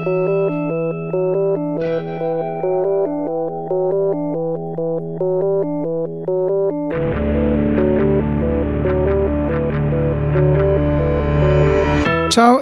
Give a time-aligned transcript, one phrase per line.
[0.00, 0.08] Ciao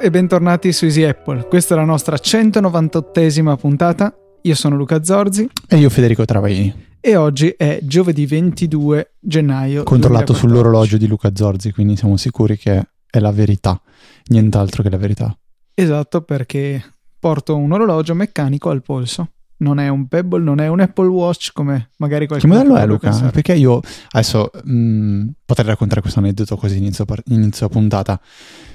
[0.00, 1.46] e bentornati su Easy Apple.
[1.46, 4.12] Questa è la nostra 198esima puntata.
[4.42, 5.48] Io sono Luca Zorzi.
[5.68, 6.86] E io Federico Travaini.
[7.00, 9.84] E oggi è giovedì 22 gennaio.
[9.84, 10.40] Controllato 2014.
[10.40, 13.80] sull'orologio di Luca Zorzi, quindi siamo sicuri che è la verità,
[14.26, 15.38] nient'altro che la verità.
[15.74, 16.82] Esatto, perché
[17.18, 19.30] porto un orologio meccanico al polso.
[19.60, 22.86] Non è un Pebble, non è un Apple Watch come magari qualcuno Che modello è
[22.86, 23.08] Luca?
[23.08, 23.32] Pensare.
[23.32, 28.20] Perché io adesso mh, mm, potrei raccontare questo aneddoto così inizio, inizio puntata.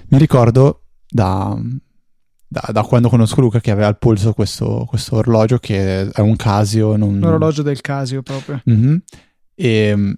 [0.09, 1.57] Mi ricordo da,
[2.45, 6.35] da, da, quando conosco Luca che aveva al polso questo, questo orologio che è un
[6.35, 6.97] Casio.
[6.97, 7.15] Non...
[7.15, 8.61] Un orologio del Casio proprio.
[8.69, 8.95] Mm-hmm.
[9.55, 10.17] E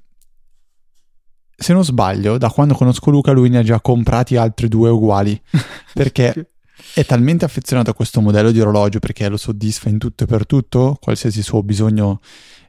[1.57, 5.39] se non sbaglio, da quando conosco Luca lui ne ha già comprati altri due uguali
[5.93, 6.54] perché
[6.93, 10.45] è talmente affezionato a questo modello di orologio perché lo soddisfa in tutto e per
[10.45, 12.19] tutto, qualsiasi suo bisogno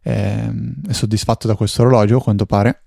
[0.03, 0.51] eh,
[0.89, 2.83] è soddisfatto da questo orologio, a quanto pare.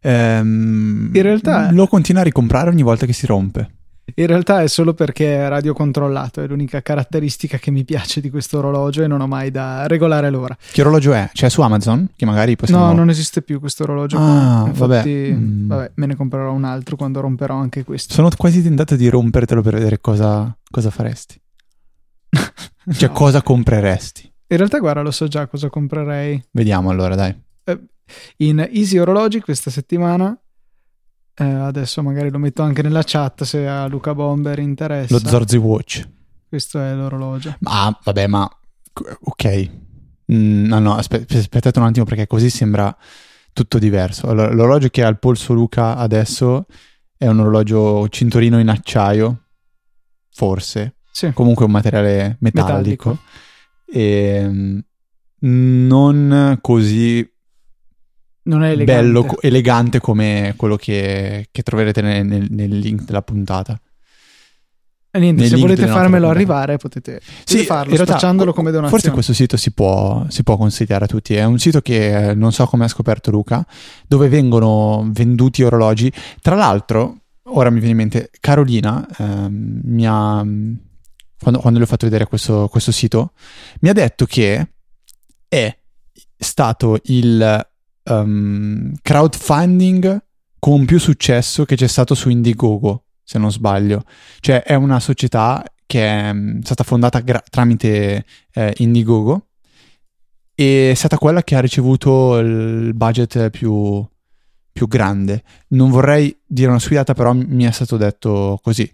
[0.00, 3.81] Ehm, in realtà lo continua a ricomprare ogni volta che si rompe.
[4.14, 8.58] In realtà è solo perché è radiocontrollato, è l'unica caratteristica che mi piace di questo
[8.58, 10.56] orologio e non ho mai da regolare l'ora.
[10.70, 11.30] Che orologio è?
[11.32, 12.08] C'è su Amazon?
[12.14, 12.86] Che magari possiamo...
[12.86, 14.18] No, non esiste più questo orologio.
[14.18, 15.32] Ah, Infatti, vabbè.
[15.32, 15.68] Mm.
[15.68, 15.92] vabbè.
[15.94, 18.12] me ne comprerò un altro quando romperò anche questo.
[18.12, 21.40] Sono quasi tentato di rompertelo per vedere cosa, cosa faresti.
[22.92, 23.14] cioè, no.
[23.14, 24.30] cosa compreresti?
[24.48, 26.42] In realtà, guarda, lo so già cosa comprerei.
[26.50, 27.34] Vediamo allora, dai.
[27.64, 27.80] Eh,
[28.38, 30.36] in Easy Orologi questa settimana
[31.34, 35.14] eh, adesso magari lo metto anche nella chat se a Luca Bomber interessa.
[35.14, 36.08] Lo Zorzi Watch.
[36.48, 37.56] Questo è l'orologio.
[37.60, 38.48] Ma vabbè, ma
[39.20, 39.70] ok.
[40.32, 42.94] Mm, no, no, aspe- aspettate un attimo perché così sembra
[43.52, 44.28] tutto diverso.
[44.28, 46.66] Allora, l'orologio che ha al polso Luca adesso
[47.16, 49.44] è un orologio cinturino in acciaio,
[50.30, 50.96] forse.
[51.10, 51.32] Sì.
[51.32, 53.10] Comunque un materiale metallico.
[53.10, 53.18] metallico.
[53.86, 54.84] E ehm,
[55.86, 57.31] non così
[58.44, 59.02] non è elegante.
[59.02, 63.78] bello, elegante come quello che, che troverete nel, nel, nel, link della puntata.
[65.14, 68.98] E niente, se volete farmelo arrivare potete, potete sì, farlo realtà, spacciandolo come donazione.
[68.98, 71.34] Forse questo sito si può, si può, consigliare a tutti.
[71.34, 73.64] È un sito che eh, non so come ha scoperto Luca,
[74.06, 76.10] dove vengono venduti orologi.
[76.40, 80.42] Tra l'altro, ora mi viene in mente, Carolina ehm, mi ha,
[81.38, 83.32] quando, quando le ho fatto vedere questo, questo sito,
[83.80, 84.66] mi ha detto che
[85.46, 85.76] è
[86.38, 87.66] stato il
[88.04, 90.22] um, crowdfunding
[90.58, 94.04] con più successo che c'è stato su Indiegogo, se non sbaglio.
[94.40, 99.46] Cioè è una società che è mm, stata fondata gra- tramite eh, Indiegogo
[100.54, 104.06] e è stata quella che ha ricevuto il budget più,
[104.72, 105.42] più grande.
[105.68, 108.88] Non vorrei dire una sfidata, però mi è stato detto così.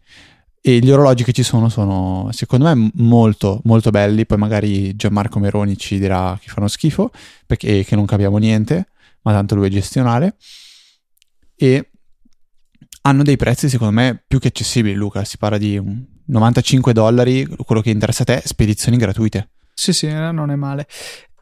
[0.61, 4.25] E gli orologi che ci sono sono, secondo me, molto, molto belli.
[4.25, 7.11] Poi magari Gianmarco Meroni ci dirà che fanno schifo
[7.47, 8.89] perché che non capiamo niente
[9.29, 10.37] ma tanto lui è gestionale.
[11.55, 11.91] E
[13.03, 15.23] hanno dei prezzi secondo me più che accessibili, Luca.
[15.25, 15.81] Si parla di
[16.25, 19.51] 95 dollari, quello che interessa a te, spedizioni gratuite.
[19.75, 20.87] Sì, sì, eh, non è male.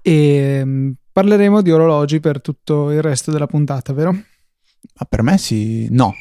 [0.02, 4.10] E mm, parleremo di orologi per tutto il resto della puntata, vero?
[4.10, 6.12] Ma per me sì, no.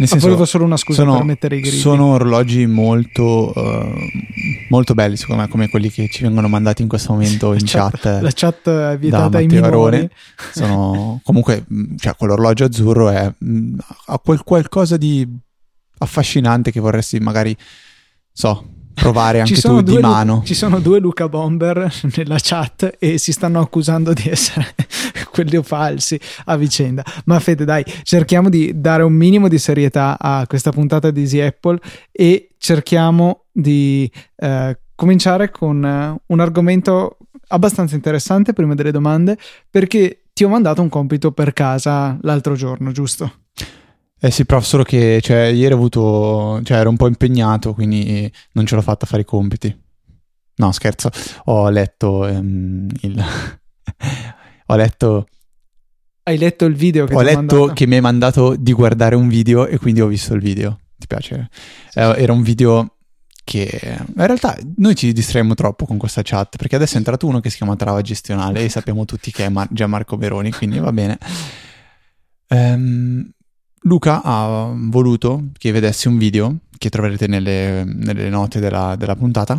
[0.00, 1.76] Nel senso, volevo solo una scusa sono, per mettere i grilli.
[1.76, 3.92] Sono orologi molto, uh,
[4.70, 7.98] molto belli, secondo me, come quelli che ci vengono mandati in questo momento in chat.
[8.00, 10.08] chat la chat è vietata ai minori.
[10.52, 15.28] Sono, comunque, mm, cioè, quell'orologio azzurro è, mm, ha quel qualcosa di
[15.98, 17.54] affascinante che vorresti magari,
[18.32, 20.42] so, provare anche tu di mano.
[20.44, 24.74] Ci sono due Luca Bomber nella chat e si stanno accusando di essere
[25.30, 27.04] quelli falsi a vicenda.
[27.24, 31.40] Ma Fede, dai, cerchiamo di dare un minimo di serietà a questa puntata di Easy
[31.40, 31.78] Apple
[32.10, 37.16] e cerchiamo di eh, cominciare con uh, un argomento
[37.48, 39.38] abbastanza interessante prima delle domande,
[39.70, 43.32] perché ti ho mandato un compito per casa l'altro giorno, giusto?
[44.22, 48.30] Eh sì, prof, solo che cioè, ieri ho avuto, cioè ero un po' impegnato, quindi
[48.52, 49.74] non ce l'ho fatta a fare i compiti.
[50.56, 51.10] No, scherzo,
[51.44, 53.24] ho letto um, il...
[54.66, 55.26] ho letto...
[56.22, 57.72] Hai letto il video che ho letto mandato?
[57.72, 60.78] che mi hai mandato di guardare un video e quindi ho visto il video.
[60.98, 61.48] Ti piace?
[61.88, 61.98] Sì.
[61.98, 62.96] Eh, era un video
[63.42, 67.40] che in realtà noi ci distraiamo troppo con questa chat perché adesso è entrato uno
[67.40, 70.92] che si chiama Trava Gestionale e sappiamo tutti che è Mar- Gianmarco Veroni, quindi va
[70.92, 71.18] bene.
[72.48, 73.32] Um,
[73.84, 79.58] Luca ha voluto che vedessi un video che troverete nelle, nelle note della, della, puntata,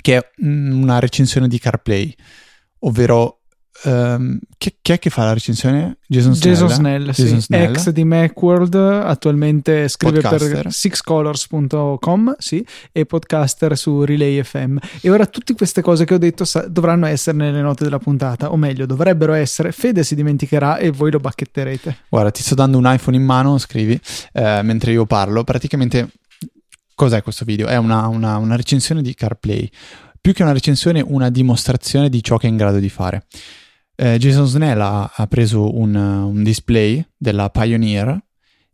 [0.00, 2.14] che è una recensione di CarPlay,
[2.80, 3.43] ovvero
[3.82, 5.98] Um, chi, chi, è che fa la recensione?
[6.06, 6.52] Jason Snell.
[6.52, 7.40] Jason Snell, Jason sì.
[7.40, 7.70] Snell.
[7.70, 10.62] ex di Macworld, attualmente scrive podcaster.
[10.62, 14.78] per sixcolors.com sì, e podcaster su Relay FM.
[15.00, 18.52] E ora tutte queste cose che ho detto sa- dovranno essere nelle note della puntata,
[18.52, 19.72] o meglio, dovrebbero essere.
[19.72, 21.96] Fede si dimenticherà e voi lo bacchetterete.
[22.08, 24.00] Guarda, ti sto dando un iPhone in mano, scrivi,
[24.32, 25.42] eh, mentre io parlo.
[25.44, 26.10] Praticamente,
[26.94, 27.66] cos'è questo video?
[27.66, 29.68] È una, una, una recensione di CarPlay.
[30.20, 33.26] Più che una recensione, una dimostrazione di ciò che è in grado di fare
[33.96, 38.18] eh, Jason Snell ha, ha preso un, un, display della Pioneer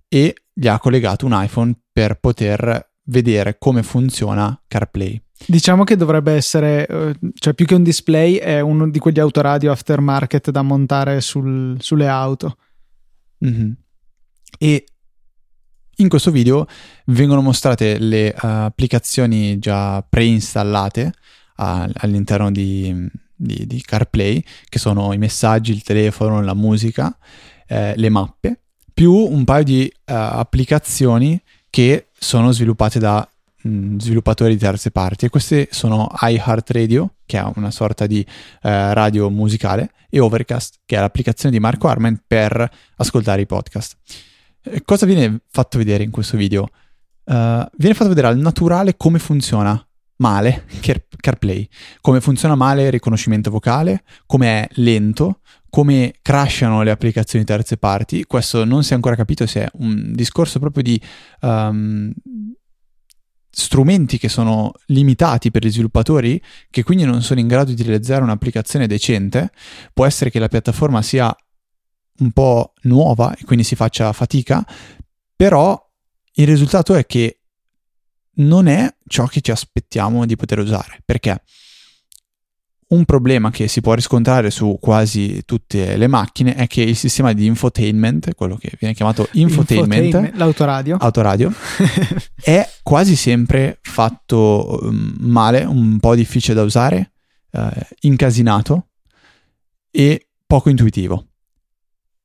[0.08, 5.20] e gli ha collegato un iPhone per poter vedere come funziona CarPlay.
[5.46, 9.72] Diciamo che dovrebbe essere, eh, cioè più che un display, è uno di quegli autoradio
[9.72, 12.56] aftermarket da montare sul, sulle auto.
[13.44, 13.70] Mm-hmm.
[14.58, 14.84] E
[15.96, 16.66] in questo video
[17.06, 21.12] vengono mostrate le uh, applicazioni già preinstallate
[21.56, 23.08] uh, all'interno di,
[23.40, 27.16] di, di, CarPlay, che sono i messaggi, il telefono, la musica,
[27.66, 28.60] eh, le mappe,
[28.92, 31.40] più un paio di uh, applicazioni
[31.70, 33.26] che sono sviluppate da
[33.66, 35.24] mm, sviluppatori di terze parti.
[35.24, 40.96] E queste sono iHeartRadio, che è una sorta di uh, radio musicale, e Overcast, che
[40.96, 43.96] è l'applicazione di Marco Arment per ascoltare i podcast.
[44.62, 46.68] E cosa viene fatto vedere in questo video?
[47.24, 49.82] Uh, viene fatto vedere al naturale come funziona
[50.20, 51.68] male Car- CarPlay,
[52.00, 58.24] come funziona male il riconoscimento vocale, come è lento, come crashano le applicazioni terze parti.
[58.24, 61.00] Questo non si è ancora capito se è un discorso proprio di
[61.40, 62.12] um,
[63.50, 66.40] strumenti che sono limitati per gli sviluppatori,
[66.70, 69.50] che quindi non sono in grado di realizzare un'applicazione decente.
[69.92, 71.34] Può essere che la piattaforma sia
[72.18, 74.64] un po' nuova e quindi si faccia fatica,
[75.34, 75.78] però
[76.34, 77.39] il risultato è che
[78.34, 81.42] non è ciò che ci aspettiamo di poter usare, perché
[82.90, 87.32] un problema che si può riscontrare su quasi tutte le macchine è che il sistema
[87.32, 91.52] di infotainment, quello che viene chiamato infotainment, infotainment l'autoradio, autoradio,
[92.34, 97.12] è quasi sempre fatto um, male, un po' difficile da usare,
[97.52, 98.88] eh, incasinato
[99.90, 101.26] e poco intuitivo.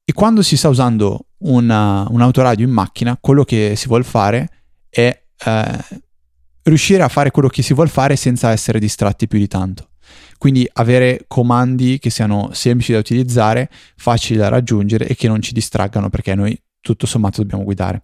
[0.03, 4.49] E quando si sta usando una, un autoradio in macchina, quello che si vuole fare
[4.89, 6.01] è eh,
[6.63, 9.89] riuscire a fare quello che si vuole fare senza essere distratti più di tanto.
[10.37, 15.53] Quindi avere comandi che siano semplici da utilizzare, facili da raggiungere e che non ci
[15.53, 18.03] distraggano perché noi tutto sommato dobbiamo guidare.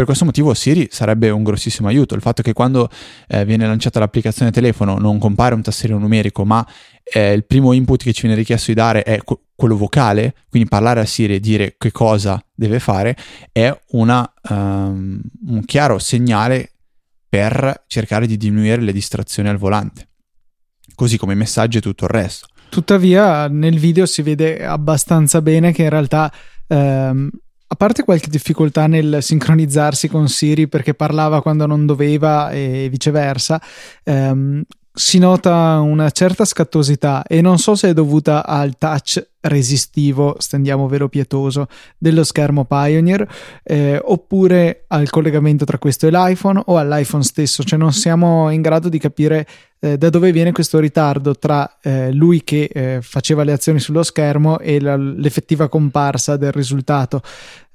[0.00, 2.14] Per questo motivo Siri sarebbe un grossissimo aiuto.
[2.14, 2.88] Il fatto che quando
[3.28, 6.66] eh, viene lanciata l'applicazione telefono non compare un tastierino numerico, ma
[7.12, 10.68] eh, il primo input che ci viene richiesto di dare è co- quello vocale, quindi
[10.68, 13.16] parlare a Siri e dire che cosa deve fare,
[13.52, 16.72] è una, um, un chiaro segnale
[17.28, 20.08] per cercare di diminuire le distrazioni al volante,
[20.94, 22.46] così come i messaggi e tutto il resto.
[22.70, 26.32] Tuttavia nel video si vede abbastanza bene che in realtà
[26.68, 27.28] ehm,
[27.72, 33.60] a parte qualche difficoltà nel sincronizzarsi con Siri perché parlava quando non doveva e viceversa,
[34.04, 40.36] ehm, si nota una certa scattosità e non so se è dovuta al touch resistivo,
[40.38, 43.26] stendiamo vero pietoso, dello schermo Pioneer
[43.62, 48.60] eh, oppure al collegamento tra questo e l'iPhone o all'iPhone stesso, cioè non siamo in
[48.60, 49.46] grado di capire
[49.78, 54.02] eh, da dove viene questo ritardo tra eh, lui che eh, faceva le azioni sullo
[54.02, 57.22] schermo e la, l'effettiva comparsa del risultato.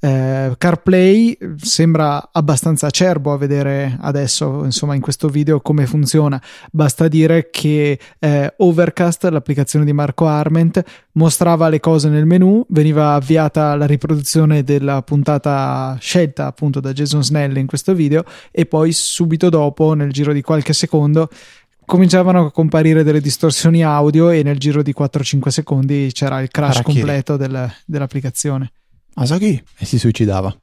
[0.06, 6.40] Eh, CarPlay sembra abbastanza acerbo a vedere adesso, insomma, in questo video come funziona.
[6.72, 13.16] Basta dire che eh, Overcast, l'applicazione di Marco Arment, mostrava le cose nel menu, veniva
[13.16, 18.92] avviata la riproduzione della puntata scelta appunto da Jason Snell in questo video e poi
[18.92, 21.30] subito dopo, nel giro di qualche secondo,
[21.84, 26.76] cominciavano a comparire delle distorsioni audio e nel giro di 4-5 secondi c'era il crash
[26.76, 27.00] Arachiri.
[27.00, 28.72] completo del, dell'applicazione.
[29.16, 30.56] Asaki e si suicidava.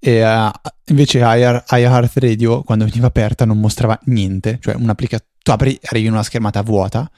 [0.00, 0.50] E uh,
[0.86, 6.12] invece iHeart Radio quando veniva aperta non mostrava niente, cioè un'applicazione tu apri, arrivi in
[6.12, 7.10] una schermata vuota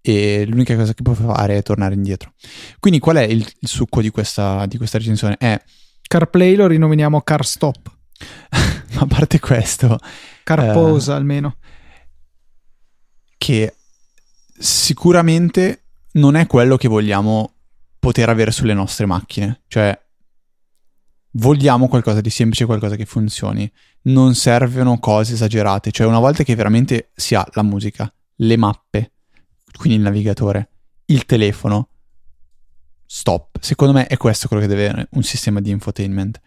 [0.00, 2.32] e l'unica cosa che puoi fare è tornare indietro.
[2.78, 5.36] Quindi qual è il, il succo di questa, di questa recensione?
[5.36, 5.60] È
[6.00, 7.94] CarPlay lo rinominiamo CarStop.
[8.94, 9.98] Ma a parte questo,
[10.42, 11.56] CarPosa eh, almeno
[13.36, 13.74] che
[14.58, 17.55] sicuramente non è quello che vogliamo
[18.06, 19.62] poter avere sulle nostre macchine.
[19.66, 19.98] Cioè,
[21.32, 23.68] vogliamo qualcosa di semplice, qualcosa che funzioni.
[24.02, 25.90] Non servono cose esagerate.
[25.90, 29.12] Cioè, una volta che veramente si ha la musica, le mappe,
[29.76, 30.68] quindi il navigatore,
[31.06, 31.88] il telefono,
[33.04, 33.58] stop.
[33.60, 36.40] Secondo me è questo quello che deve avere un sistema di infotainment.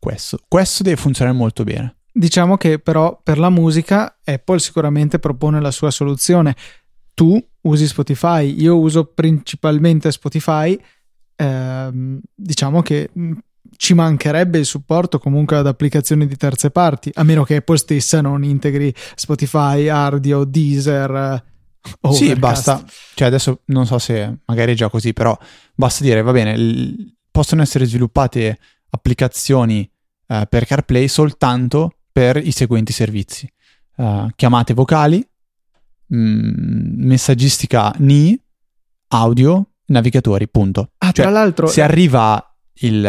[0.00, 0.40] Questo.
[0.48, 1.98] Questo deve funzionare molto bene.
[2.12, 6.56] Diciamo che però per la musica Apple sicuramente propone la sua soluzione.
[7.14, 10.76] tu usi Spotify, io uso principalmente Spotify,
[11.36, 13.32] ehm, diciamo che mm,
[13.76, 18.20] ci mancherebbe il supporto comunque ad applicazioni di terze parti, a meno che Apple stessa
[18.20, 21.52] non integri Spotify, Ardio, Deezer.
[22.00, 22.32] Overcast.
[22.32, 22.84] Sì, basta.
[23.14, 25.36] Cioè, adesso non so se magari è già così, però
[25.74, 28.58] basta dire, va bene, l- possono essere sviluppate
[28.90, 29.88] applicazioni
[30.28, 33.50] eh, per CarPlay soltanto per i seguenti servizi.
[33.96, 35.24] Uh, chiamate vocali,
[36.06, 38.40] mh, mm, messaggistica NI,
[39.08, 40.90] audio, navigatori, punto.
[40.98, 41.66] Ah, cioè, tra l'altro...
[41.66, 43.00] Se arriva il,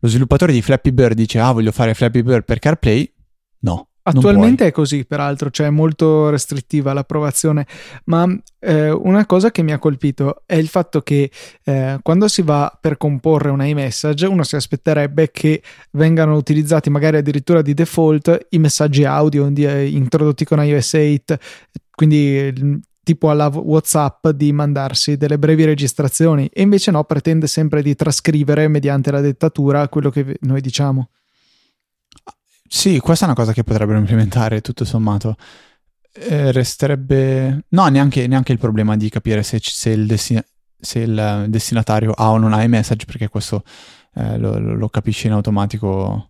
[0.00, 3.12] lo sviluppatore di Flappy Bird dice ah voglio fare Flappy Bird per CarPlay,
[3.60, 3.86] no.
[4.02, 7.66] Attualmente è così, peraltro, cioè è molto restrittiva l'approvazione,
[8.06, 8.26] ma
[8.58, 11.30] eh, una cosa che mi ha colpito è il fatto che
[11.64, 17.18] eh, quando si va per comporre un iMessage, uno si aspetterebbe che vengano utilizzati magari
[17.18, 21.38] addirittura di default i messaggi audio di, eh, introdotti con iOS 8,
[21.94, 27.94] quindi tipo alla WhatsApp di mandarsi delle brevi registrazioni e invece no, pretende sempre di
[27.94, 31.10] trascrivere mediante la dettatura quello che noi diciamo.
[32.72, 35.36] Sì, questa è una cosa che potrebbero implementare tutto sommato.
[36.12, 37.64] Eh, resterebbe...
[37.70, 40.44] No, neanche, neanche, il problema di capire se, se, il, destina...
[40.78, 43.64] se il, destinatario ha o non ha i message, perché questo
[44.14, 46.29] eh, lo, lo, capisce in automatico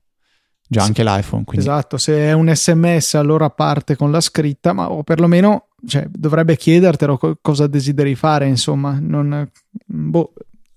[0.71, 1.45] già sì, anche l'iPhone.
[1.45, 1.67] Quindi...
[1.67, 6.57] Esatto, se è un sms allora parte con la scritta, ma o perlomeno cioè, dovrebbe
[6.57, 8.97] chiedertelo co- cosa desideri fare, insomma.
[9.01, 9.51] Non,
[9.85, 10.33] boh,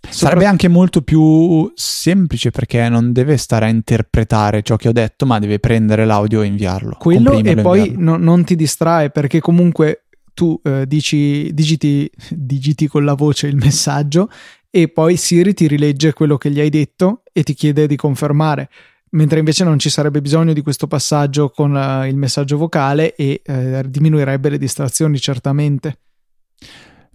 [0.10, 5.26] Sarebbe anche molto più semplice perché non deve stare a interpretare ciò che ho detto,
[5.26, 6.98] ma deve prendere l'audio e inviarlo.
[7.00, 13.06] Quello e poi no, non ti distrae perché comunque tu eh, dici, digiti, digiti con
[13.06, 14.30] la voce il messaggio
[14.70, 18.70] e poi Siri ti rilegge quello che gli hai detto e ti chiede di confermare.
[19.14, 23.42] Mentre invece non ci sarebbe bisogno di questo passaggio con uh, il messaggio vocale e
[23.46, 26.00] uh, diminuirebbe le distrazioni certamente.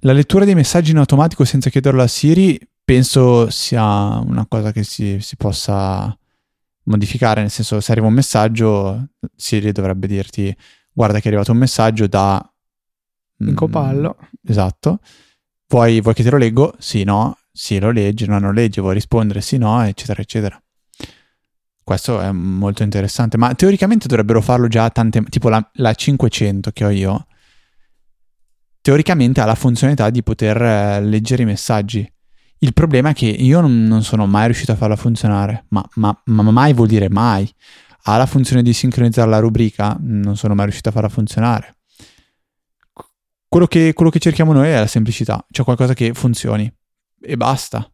[0.02, 3.82] La lettura dei messaggi in automatico senza chiederlo a Siri penso sia
[4.18, 6.16] una cosa che si, si possa
[6.84, 10.56] modificare, nel senso se arriva un messaggio Siri dovrebbe dirti
[10.92, 12.52] guarda che è arrivato un messaggio da...
[13.40, 14.16] In copallo.
[14.20, 15.00] Mm, esatto.
[15.68, 16.74] Vuoi, vuoi che te lo leggo?
[16.78, 17.38] Sì, no.
[17.52, 19.40] Sì, lo leggi, no, non lo leggi, vuoi rispondere?
[19.40, 20.60] Sì, no, eccetera, eccetera.
[21.88, 25.22] Questo è molto interessante, ma teoricamente dovrebbero farlo già tante...
[25.22, 27.26] tipo la, la 500 che ho io,
[28.82, 32.06] teoricamente ha la funzionalità di poter eh, leggere i messaggi.
[32.58, 36.42] Il problema è che io non, sono mai riuscito a farla funzionare, ma, ma, ma,
[36.42, 37.50] mai vuol dire mai.
[38.02, 41.78] Ha la funzione di sincronizzare la rubrica, non sono mai riuscito a farla funzionare.
[43.48, 46.70] Quello che, quello che cerchiamo noi è la semplicità, cioè qualcosa che funzioni
[47.18, 47.90] e basta.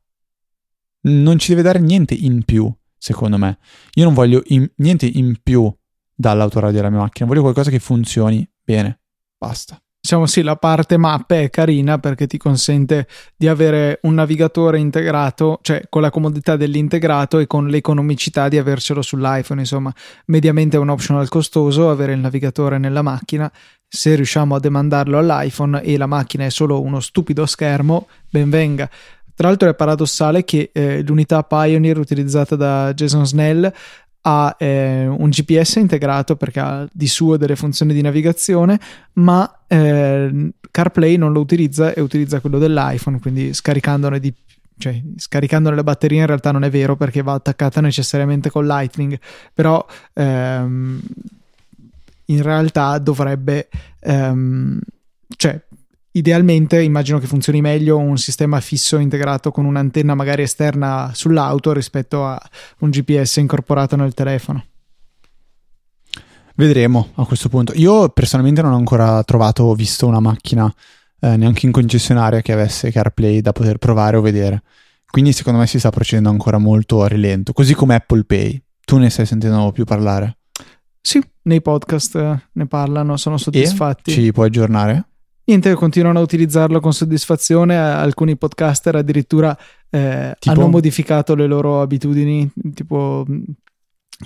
[1.03, 2.69] Non ci deve dare niente in più,
[3.05, 3.59] secondo me.
[3.95, 5.71] Io non voglio in, niente in più
[6.15, 9.01] dall'autoradio della mia macchina, voglio qualcosa che funzioni bene,
[9.37, 14.79] basta diciamo sì, la parte mappe è carina perché ti consente di avere un navigatore
[14.79, 19.61] integrato, cioè con la comodità dell'integrato e con l'economicità di avercelo sull'iPhone.
[19.61, 19.91] Insomma,
[20.27, 23.51] mediamente è un optional costoso avere il navigatore nella macchina.
[23.89, 28.91] Se riusciamo a demandarlo all'iPhone e la macchina è solo uno stupido schermo, ben venga.
[29.35, 33.73] Tra l'altro è paradossale che eh, l'unità Pioneer utilizzata da Jason Snell
[34.27, 38.79] ha eh, un GPS integrato perché ha di suo delle funzioni di navigazione,
[39.15, 44.33] ma eh, CarPlay non lo utilizza e utilizza quello dell'iPhone, quindi scaricandone di
[44.77, 49.19] cioè scaricandone le batterie in realtà non è vero perché va attaccata necessariamente con Lightning,
[49.53, 51.01] però ehm,
[52.27, 53.69] in realtà dovrebbe
[54.01, 54.81] ehm,
[55.37, 55.61] cioè
[56.17, 62.25] Idealmente immagino che funzioni meglio un sistema fisso integrato con un'antenna magari esterna sull'auto rispetto
[62.25, 62.41] a
[62.79, 64.65] un GPS incorporato nel telefono.
[66.55, 67.73] Vedremo a questo punto.
[67.75, 70.73] Io personalmente non ho ancora trovato o visto una macchina
[71.19, 74.63] eh, neanche in concessionaria che avesse CarPlay da poter provare o vedere.
[75.11, 78.63] Quindi secondo me si sta procedendo ancora molto a rilento, così come Apple Pay.
[78.85, 80.37] Tu ne stai sentendo più parlare?
[81.01, 84.13] Sì, nei podcast eh, ne parlano, sono soddisfatti.
[84.13, 85.09] E ci puoi aggiornare?
[85.47, 87.77] Niente, continuano a utilizzarlo con soddisfazione.
[87.77, 89.57] Alcuni podcaster addirittura
[89.91, 93.27] eh, hanno modificato le loro abitudini, tipo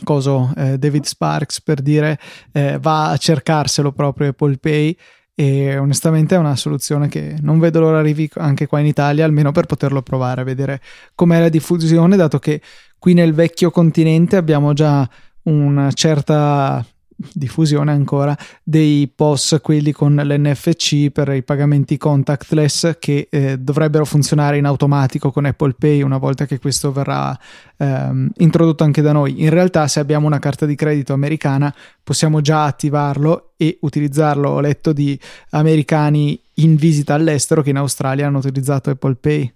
[0.05, 2.19] coso, eh, David Sparks per dire
[2.53, 4.97] eh, va a cercarselo proprio Apple Pay
[5.35, 9.53] e onestamente è una soluzione che non vedo l'ora arrivi anche qua in Italia almeno
[9.53, 10.81] per poterlo provare, vedere
[11.15, 12.61] com'è la diffusione dato che
[12.99, 15.09] qui nel vecchio continente abbiamo già
[15.45, 16.85] una certa
[17.33, 24.57] diffusione ancora dei POS, quelli con l'NFC per i pagamenti contactless che eh, dovrebbero funzionare
[24.57, 27.37] in automatico con Apple Pay una volta che questo verrà
[27.77, 29.43] ehm, introdotto anche da noi.
[29.43, 34.51] In realtà se abbiamo una carta di credito americana possiamo già attivarlo e utilizzarlo.
[34.51, 35.19] Ho letto di
[35.51, 39.53] americani in visita all'estero che in Australia hanno utilizzato Apple Pay.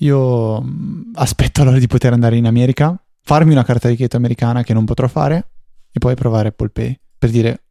[0.00, 4.62] Io mm, aspetto allora di poter andare in America, farmi una carta di credito americana
[4.62, 5.48] che non potrò fare
[5.96, 7.62] e poi provare Apple Pay per dire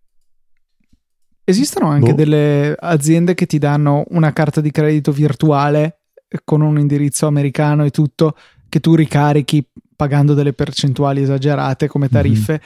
[1.48, 2.15] Esistono anche Boh.
[2.15, 6.00] delle aziende che ti danno una carta di credito virtuale
[6.44, 8.36] con un indirizzo americano e tutto
[8.67, 9.63] che tu ricarichi
[9.96, 12.60] pagando delle percentuali esagerate come tariffe,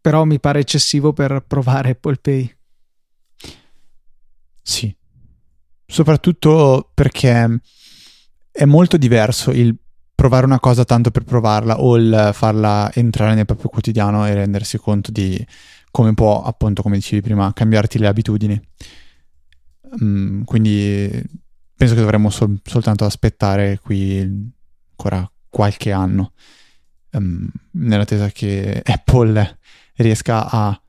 [0.00, 2.56] però mi pare eccessivo per provare Apple Pay.
[4.62, 4.96] sì.
[5.84, 7.60] Soprattutto perché
[8.50, 9.76] è molto diverso il
[10.22, 14.78] provare una cosa tanto per provarla o il farla entrare nel proprio quotidiano e rendersi
[14.78, 15.44] conto di
[15.90, 18.68] come può, appunto, come dicevi prima, cambiarti le abitudini.
[20.00, 21.10] Mm, quindi
[21.76, 24.20] penso che dovremmo sol- soltanto aspettare qui
[24.92, 26.34] ancora qualche anno
[27.10, 29.58] ehm, nell'attesa che Apple
[29.96, 30.80] riesca a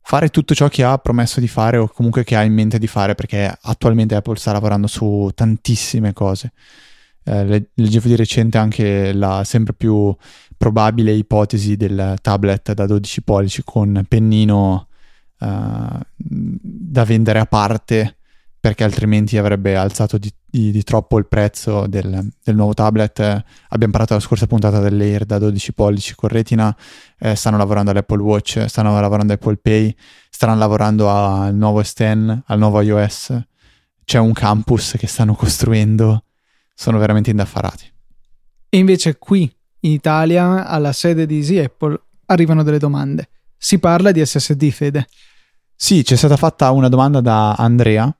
[0.00, 2.86] fare tutto ciò che ha promesso di fare o comunque che ha in mente di
[2.86, 6.52] fare perché attualmente Apple sta lavorando su tantissime cose.
[7.28, 10.14] Eh, le- leggevo di recente anche la sempre più
[10.56, 14.86] probabile ipotesi del tablet da 12 pollici con pennino
[15.40, 18.16] eh, da vendere a parte
[18.60, 23.20] perché altrimenti avrebbe alzato di, di- di troppo il prezzo del, del nuovo tablet.
[23.68, 26.76] Abbiamo parlato la scorsa puntata dell'Air da 12 pollici con retina,
[27.18, 29.94] eh, stanno lavorando all'Apple Watch, stanno lavorando a Apple Pay,
[30.30, 33.38] stanno lavorando al nuovo S10, al nuovo iOS.
[34.04, 36.24] C'è un campus che stanno costruendo,
[36.76, 37.90] sono veramente indaffarati.
[38.68, 43.30] E invece qui in Italia, alla sede di Easy Apple, arrivano delle domande.
[43.56, 45.06] Si parla di SSD, Fede.
[45.74, 48.14] Sì, c'è stata fatta una domanda da Andrea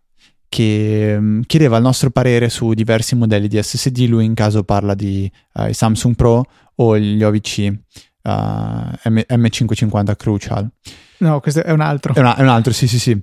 [0.49, 4.07] che mm, chiedeva il nostro parere su diversi modelli di SSD.
[4.09, 5.31] Lui in caso parla di
[5.69, 6.45] i Samsung Pro
[6.77, 7.73] o gli OVC eh,
[8.23, 10.69] M- M550 Crucial.
[11.19, 12.15] No, questo è un altro.
[12.15, 13.21] È, una- è un altro, sì, sì, sì.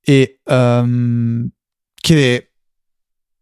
[0.00, 1.48] E ehm,
[1.94, 2.52] chiede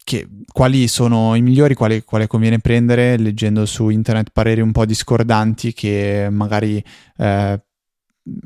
[0.05, 4.85] che quali sono i migliori, quali, quale conviene prendere, leggendo su internet pareri un po'
[4.85, 6.85] discordanti che magari
[7.17, 7.61] eh,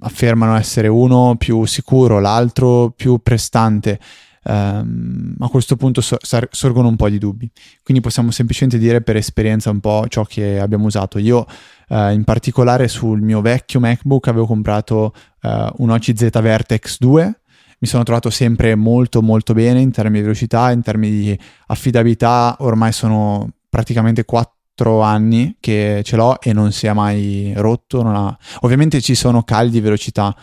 [0.01, 3.99] affermano essere uno più sicuro, l'altro più prestante.
[4.45, 7.51] Ehm, a questo punto so- sar- sorgono un po' di dubbi.
[7.83, 11.19] Quindi possiamo semplicemente dire per esperienza un po' ciò che abbiamo usato.
[11.19, 11.45] Io
[11.89, 17.41] eh, in particolare sul mio vecchio MacBook avevo comprato eh, un OCZ Vertex 2
[17.79, 22.57] mi sono trovato sempre molto molto bene in termini di velocità, in termini di affidabilità,
[22.61, 28.17] ormai sono praticamente 4 anni che ce l'ho e non si è mai rotto, non
[28.17, 28.37] ha...
[28.61, 30.35] ovviamente ci sono cali di velocità,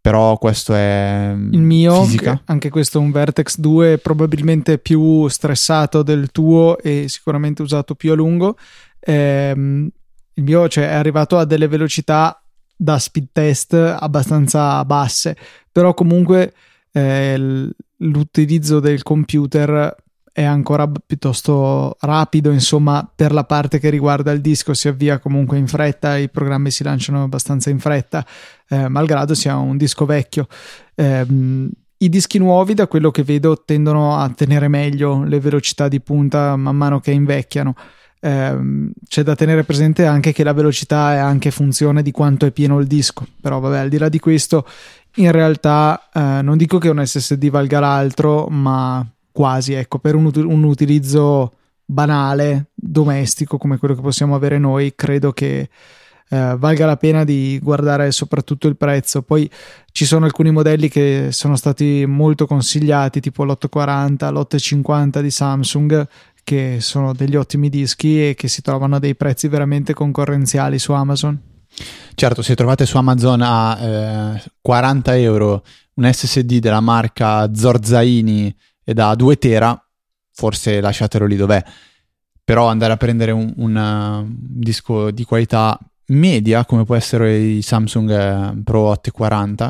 [0.00, 2.06] però questo è Il mio,
[2.44, 8.12] anche questo è un Vertex 2, probabilmente più stressato del tuo e sicuramente usato più
[8.12, 8.56] a lungo.
[9.00, 9.88] Ehm,
[10.34, 12.40] il mio cioè, è arrivato a delle velocità
[12.76, 15.36] da speed test abbastanza basse,
[15.72, 16.52] però comunque
[16.96, 19.94] eh, l'utilizzo del computer
[20.32, 25.58] è ancora piuttosto rapido, insomma, per la parte che riguarda il disco si avvia comunque
[25.58, 28.24] in fretta, i programmi si lanciano abbastanza in fretta,
[28.68, 30.46] eh, malgrado sia un disco vecchio.
[30.94, 36.00] Ehm, I dischi nuovi, da quello che vedo, tendono a tenere meglio le velocità di
[36.00, 37.74] punta man mano che invecchiano.
[38.20, 42.50] Ehm, c'è da tenere presente anche che la velocità è anche funzione di quanto è
[42.50, 44.66] pieno il disco, però vabbè, al di là di questo,
[45.16, 50.26] in realtà eh, non dico che un SSD valga l'altro, ma quasi, ecco, per un,
[50.26, 51.52] ut- un utilizzo
[51.84, 55.68] banale, domestico come quello che possiamo avere noi, credo che
[56.28, 59.22] eh, valga la pena di guardare soprattutto il prezzo.
[59.22, 59.48] Poi
[59.92, 66.08] ci sono alcuni modelli che sono stati molto consigliati, tipo l'840, l'850 di Samsung,
[66.42, 70.92] che sono degli ottimi dischi e che si trovano a dei prezzi veramente concorrenziali su
[70.92, 71.55] Amazon.
[72.14, 78.94] Certo, se trovate su Amazon a eh, 40 euro un SSD della marca Zorzaini e
[78.94, 79.78] da 2 tera,
[80.32, 81.62] forse lasciatelo lì dov'è.
[82.44, 87.62] Però andare a prendere un, un, uh, disco di qualità media, come può essere i
[87.62, 89.66] Samsung eh, Pro 840,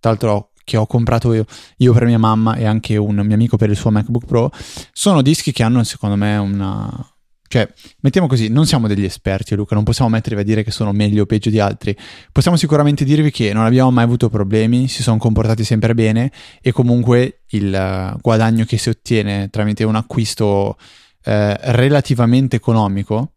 [0.00, 1.44] tra l'altro che ho comprato io,
[1.76, 4.50] io per mia mamma e anche un mio amico per il suo MacBook Pro,
[4.92, 7.12] sono dischi che hanno secondo me una...
[7.48, 7.66] Cioè,
[8.00, 11.22] mettiamo così, non siamo degli esperti, Luca, non possiamo mettervi a dire che sono meglio
[11.22, 11.96] o peggio di altri.
[12.30, 16.30] Possiamo sicuramente dirvi che non abbiamo mai avuto problemi, si sono comportati sempre bene
[16.60, 20.76] e comunque il uh, guadagno che si ottiene tramite un acquisto
[21.24, 23.32] eh, relativamente economico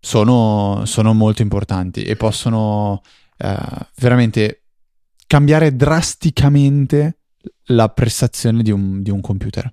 [0.00, 3.02] sono, sono molto importanti e possono
[3.36, 3.56] eh,
[3.96, 4.64] veramente
[5.26, 7.18] cambiare drasticamente
[7.66, 9.70] la prestazione di un, di un, computer.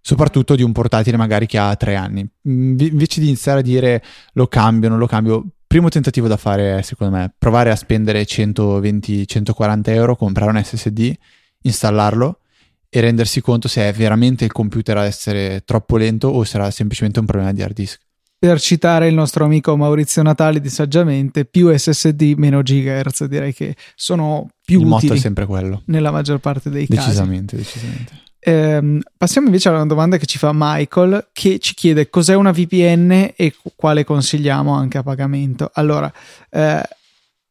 [0.00, 2.26] Soprattutto di un portatile magari che ha tre anni.
[2.42, 6.82] Invece di iniziare a dire lo cambio, non lo cambio, primo tentativo da fare è,
[6.82, 11.14] secondo me, provare a spendere 120-140 euro, comprare un SSD,
[11.62, 12.40] installarlo
[12.88, 17.20] e rendersi conto se è veramente il computer a essere troppo lento o sarà semplicemente
[17.20, 18.00] un problema di hard disk.
[18.38, 23.74] Per citare il nostro amico Maurizio Natali di Saggiamente, più SSD meno gigahertz, direi che
[23.96, 25.00] sono più il utili.
[25.00, 25.82] Il motto è sempre quello.
[25.86, 27.56] Nella maggior parte dei decisamente, casi.
[27.56, 28.12] Decisamente, decisamente.
[28.48, 33.34] Eh, passiamo invece alla domanda che ci fa Michael, che ci chiede cos'è una VPN
[33.36, 35.70] e quale consigliamo anche a pagamento.
[35.74, 36.10] Allora,
[36.48, 36.82] eh,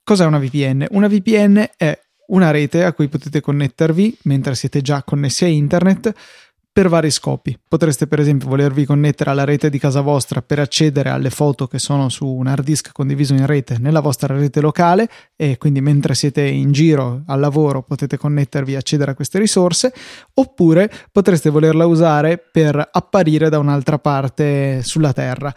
[0.03, 0.87] cos'è una VPN?
[0.89, 6.11] Una VPN è una rete a cui potete connettervi mentre siete già connessi a internet
[6.77, 7.57] per vari scopi.
[7.67, 11.79] Potreste per esempio volervi connettere alla rete di casa vostra per accedere alle foto che
[11.79, 16.13] sono su un hard disk condiviso in rete nella vostra rete locale e quindi mentre
[16.13, 19.91] siete in giro al lavoro potete connettervi e accedere a queste risorse
[20.35, 25.51] oppure potreste volerla usare per apparire da un'altra parte sulla Terra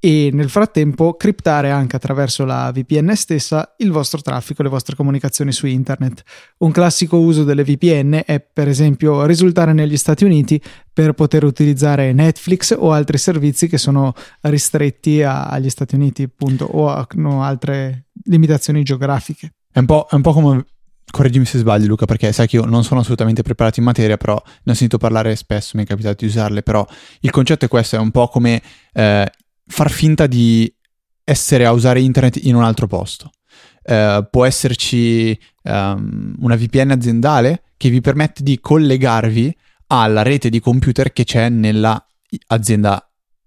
[0.00, 5.50] e nel frattempo criptare anche attraverso la VPN stessa il vostro traffico, le vostre comunicazioni
[5.52, 6.22] su internet.
[6.58, 10.60] Un classico uso delle VPN è per esempio risultare negli Stati Uniti
[10.92, 16.64] per poter utilizzare Netflix o altri servizi che sono ristretti a, agli Stati Uniti appunto
[16.64, 19.54] o hanno altre limitazioni geografiche.
[19.70, 20.64] È un po', è un po come
[21.10, 24.40] correggimi se sbaglio Luca perché sai che io non sono assolutamente preparato in materia però
[24.64, 26.86] ne ho sentito parlare spesso mi è capitato di usarle però
[27.20, 28.60] il concetto è questo è un po' come
[28.92, 29.30] eh,
[29.68, 30.72] far finta di
[31.24, 33.30] essere a usare internet in un altro posto.
[33.82, 39.56] Uh, può esserci um, una VPN aziendale che vi permette di collegarvi
[39.88, 42.04] alla rete di computer che c'è nella
[42.48, 43.02] azienda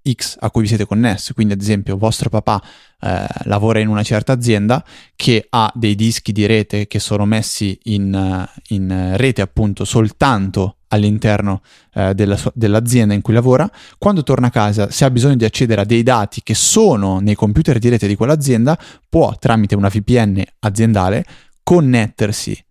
[0.10, 1.34] X a cui vi siete connessi.
[1.34, 2.62] Quindi, ad esempio, vostro papà
[3.00, 4.84] eh, lavora in una certa azienda
[5.16, 11.62] che ha dei dischi di rete che sono messi in, in rete appunto soltanto all'interno
[11.94, 15.82] eh, della dell'azienda in cui lavora, quando torna a casa, se ha bisogno di accedere
[15.82, 18.78] a dei dati che sono nei computer di rete di quell'azienda,
[19.10, 21.26] può tramite una VPN aziendale
[21.64, 22.66] connettersi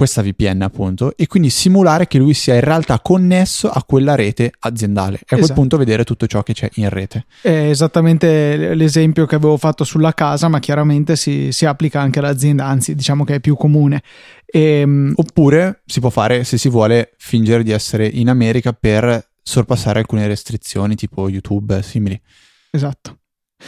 [0.00, 4.50] questa VPN appunto e quindi simulare che lui sia in realtà connesso a quella rete
[4.60, 5.60] aziendale e a quel esatto.
[5.60, 7.26] punto vedere tutto ciò che c'è in rete.
[7.42, 12.64] È esattamente l'esempio che avevo fatto sulla casa, ma chiaramente si, si applica anche all'azienda,
[12.64, 14.02] anzi diciamo che è più comune.
[14.46, 19.32] E, ehm, Oppure si può fare, se si vuole, fingere di essere in America per
[19.42, 22.18] sorpassare alcune restrizioni tipo YouTube simili.
[22.70, 23.18] Esatto.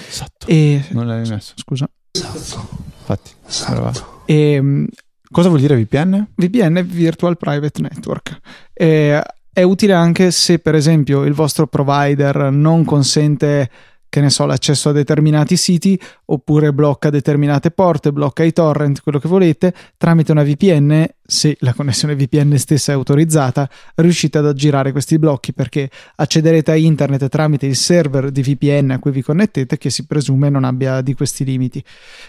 [0.08, 0.46] Esatto.
[0.46, 0.82] E...
[0.92, 1.52] Non l'hai messo.
[1.56, 1.86] Scusa.
[2.10, 2.68] Esatto.
[3.00, 3.32] Infatti.
[3.46, 4.22] Esatto.
[4.24, 4.86] E,
[5.32, 6.26] Cosa vuol dire VPN?
[6.34, 8.38] VPN Virtual Private Network.
[8.74, 9.18] E
[9.50, 13.70] è utile anche se, per esempio, il vostro provider non consente,
[14.10, 19.18] che ne so, l'accesso a determinati siti oppure blocca determinate porte, blocca i torrent, quello
[19.18, 19.72] che volete.
[19.96, 25.54] Tramite una VPN, se la connessione VPN stessa è autorizzata, riuscite ad aggirare questi blocchi
[25.54, 30.04] perché accederete a internet tramite il server di VPN a cui vi connettete, che si
[30.04, 31.82] presume non abbia di questi limiti.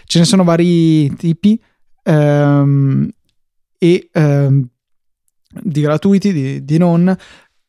[0.06, 1.60] Ce ne sono vari tipi
[2.04, 3.08] ehm,
[3.78, 4.68] e ehm,
[5.62, 7.16] di gratuiti, di, di non.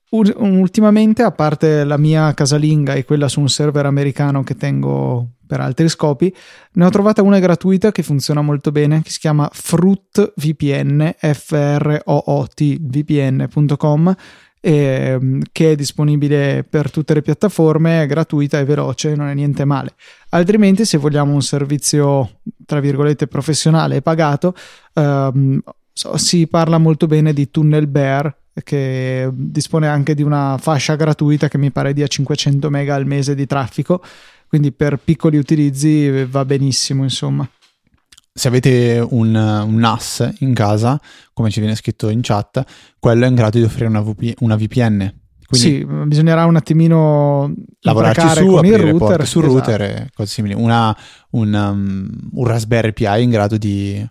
[0.10, 5.60] Ultimamente, a parte la mia casalinga e quella su un server americano che tengo per
[5.60, 6.34] altri scopi,
[6.74, 12.78] ne ho trovata una gratuita che funziona molto bene, che si chiama Fruit VPN, f-r-o-o-t
[12.80, 14.16] vpn.com
[14.66, 15.20] eh,
[15.52, 19.94] che è disponibile per tutte le piattaforme, è gratuita e veloce, non è niente male.
[20.30, 22.35] Altrimenti, se vogliamo un servizio
[22.66, 24.54] tra virgolette professionale e pagato,
[24.94, 25.62] ehm,
[25.94, 31.58] si parla molto bene di Tunnel Bear che dispone anche di una fascia gratuita che
[31.58, 34.02] mi pare dia 500 mega al mese di traffico
[34.48, 37.48] quindi per piccoli utilizzi va benissimo insomma
[38.38, 41.00] se avete un, un, NAS in casa,
[41.32, 42.62] come ci viene scritto in chat,
[43.00, 45.14] quello è in grado di offrire una, VP, una VPN.
[45.58, 49.58] Quindi sì, bisognerà un attimino lavorarci su, con il router, sul esatto.
[49.58, 50.54] router e cose simili.
[50.54, 50.96] Una,
[51.32, 54.06] un, um, un Raspberry Pi in grado di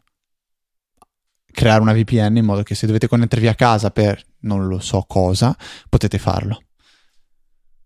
[1.51, 5.05] creare una VPN in modo che se dovete connettervi a casa per non lo so
[5.07, 5.57] cosa,
[5.89, 6.61] potete farlo.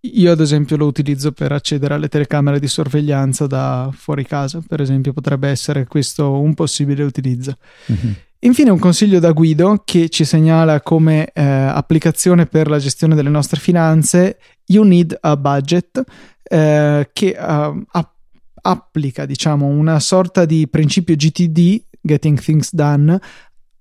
[0.03, 4.81] Io ad esempio lo utilizzo per accedere alle telecamere di sorveglianza da fuori casa, per
[4.81, 7.59] esempio potrebbe essere questo un possibile utilizzo.
[7.91, 8.13] Mm-hmm.
[8.41, 13.31] Infine un consiglio da Guido che ci segnala come eh, applicazione per la gestione delle
[13.31, 16.05] nostre finanze You Need a Budget
[16.45, 18.17] eh, che uh, app-
[18.63, 23.21] applica diciamo una sorta di principio GTD, Getting Things Done,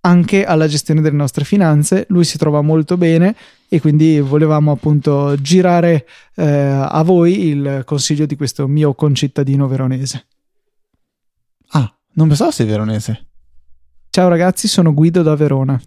[0.02, 2.06] anche alla gestione delle nostre finanze.
[2.10, 3.36] Lui si trova molto bene
[3.68, 10.26] e quindi volevamo appunto girare eh, a voi il consiglio di questo mio concittadino veronese.
[11.70, 13.27] Ah, non pensavo sei veronese.
[14.10, 15.80] Ciao ragazzi, sono Guido da Verona.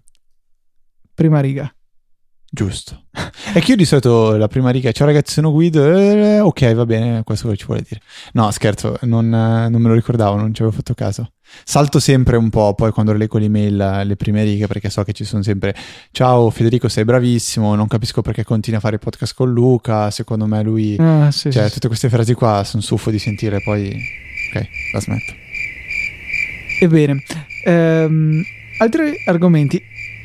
[1.14, 1.72] Prima riga.
[2.52, 3.04] Giusto.
[3.52, 5.96] È che io di solito la prima riga, ciao ragazzi, sono Guido.
[5.96, 8.00] Eh, ok, va bene, questo che ci vuole dire.
[8.32, 11.30] No, scherzo, non, non, me lo ricordavo, non ci avevo fatto caso.
[11.64, 15.24] Salto sempre un po' poi quando leggo l'email le prime righe perché so che ci
[15.24, 15.74] sono sempre
[16.10, 17.76] ciao Federico, sei bravissimo.
[17.76, 20.10] Non capisco perché continui a fare il podcast con Luca.
[20.10, 23.60] Secondo me lui, ah, sì, cioè, sì, tutte queste frasi qua sono stufo di sentire.
[23.62, 23.96] Poi,
[24.52, 25.34] ok, la smetto.
[26.80, 27.22] Ebbene,
[27.64, 28.42] ehm,
[28.78, 29.82] altri argomenti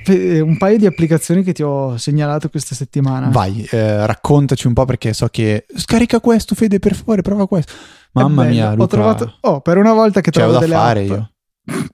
[0.08, 3.30] un paio di applicazioni che ti ho segnalato questa settimana.
[3.30, 7.74] Vai, eh, raccontaci un po' perché so che scarica questo, Fede, per favore, prova questo.
[8.12, 8.84] Mamma mia, Luca.
[8.84, 11.08] ho trovato Oh, per una volta che trovo delle da fare app.
[11.08, 11.32] io.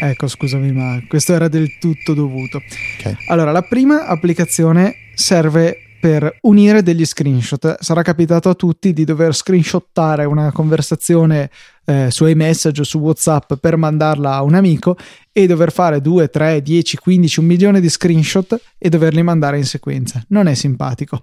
[0.00, 2.62] ecco, scusami, ma questo era del tutto dovuto.
[2.98, 3.16] Okay.
[3.28, 7.78] Allora, la prima applicazione serve per unire degli screenshot.
[7.80, 11.50] Sarà capitato a tutti di dover screenshottare una conversazione
[11.84, 14.96] eh, su iMessage o su WhatsApp per mandarla a un amico
[15.32, 19.64] e dover fare 2, 3, 10, 15, un milione di screenshot e doverli mandare in
[19.64, 20.22] sequenza.
[20.28, 21.22] Non è simpatico.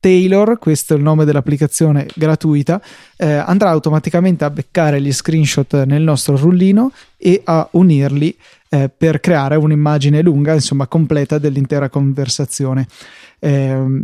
[0.00, 2.82] Taylor, questo è il nome dell'applicazione gratuita,
[3.16, 8.36] eh, andrà automaticamente a beccare gli screenshot nel nostro rullino e a unirli
[8.68, 12.86] eh, per creare un'immagine lunga, insomma completa dell'intera conversazione.
[13.38, 14.02] Eh,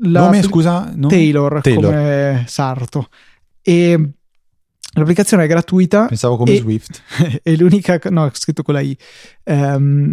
[0.00, 0.90] nome, scusa?
[0.94, 1.12] Nome?
[1.12, 3.08] Taylor, Taylor, come sarto.
[3.62, 4.10] E
[4.92, 6.06] l'applicazione è gratuita.
[6.06, 7.02] Pensavo come e, Swift.
[7.42, 8.96] È l'unica, no, ho scritto con la I.
[9.44, 10.12] Um,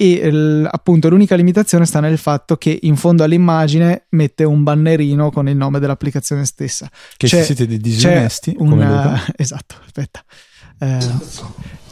[0.00, 5.32] e l, appunto l'unica limitazione sta nel fatto che in fondo all'immagine mette un bannerino
[5.32, 6.88] con il nome dell'applicazione stessa.
[7.16, 10.22] Che c'è, se siete dei disonesti, una, esatto, aspetta.
[10.78, 10.98] Eh,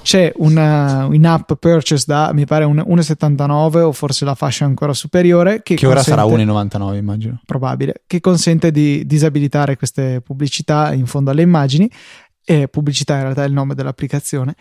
[0.07, 5.75] c'è una in-app purchase da mi pare 1,79 o forse la fascia ancora superiore che,
[5.75, 7.41] che ora sarà 1,99 immagino.
[7.45, 8.05] Probabile.
[8.07, 11.91] Che consente di disabilitare queste pubblicità in fondo alle immagini
[12.45, 14.55] e pubblicità in realtà è il nome dell'applicazione.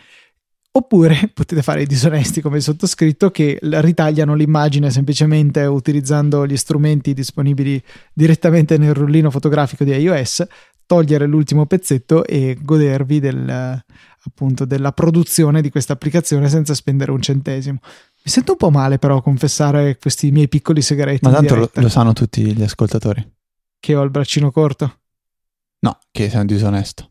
[0.72, 7.14] Oppure potete fare i disonesti come il sottoscritto che ritagliano l'immagine semplicemente utilizzando gli strumenti
[7.14, 7.80] disponibili
[8.12, 10.44] direttamente nel rullino fotografico di iOS
[10.86, 13.84] togliere l'ultimo pezzetto e godervi del,
[14.28, 17.78] appunto della produzione di questa applicazione senza spendere un centesimo.
[17.82, 21.24] Mi sento un po' male però a confessare questi miei piccoli segreti.
[21.24, 23.24] Ma tanto lo, lo, sanno tutti gli ascoltatori.
[23.78, 24.98] Che ho il braccino corto?
[25.80, 27.08] No, che sei un disonesto.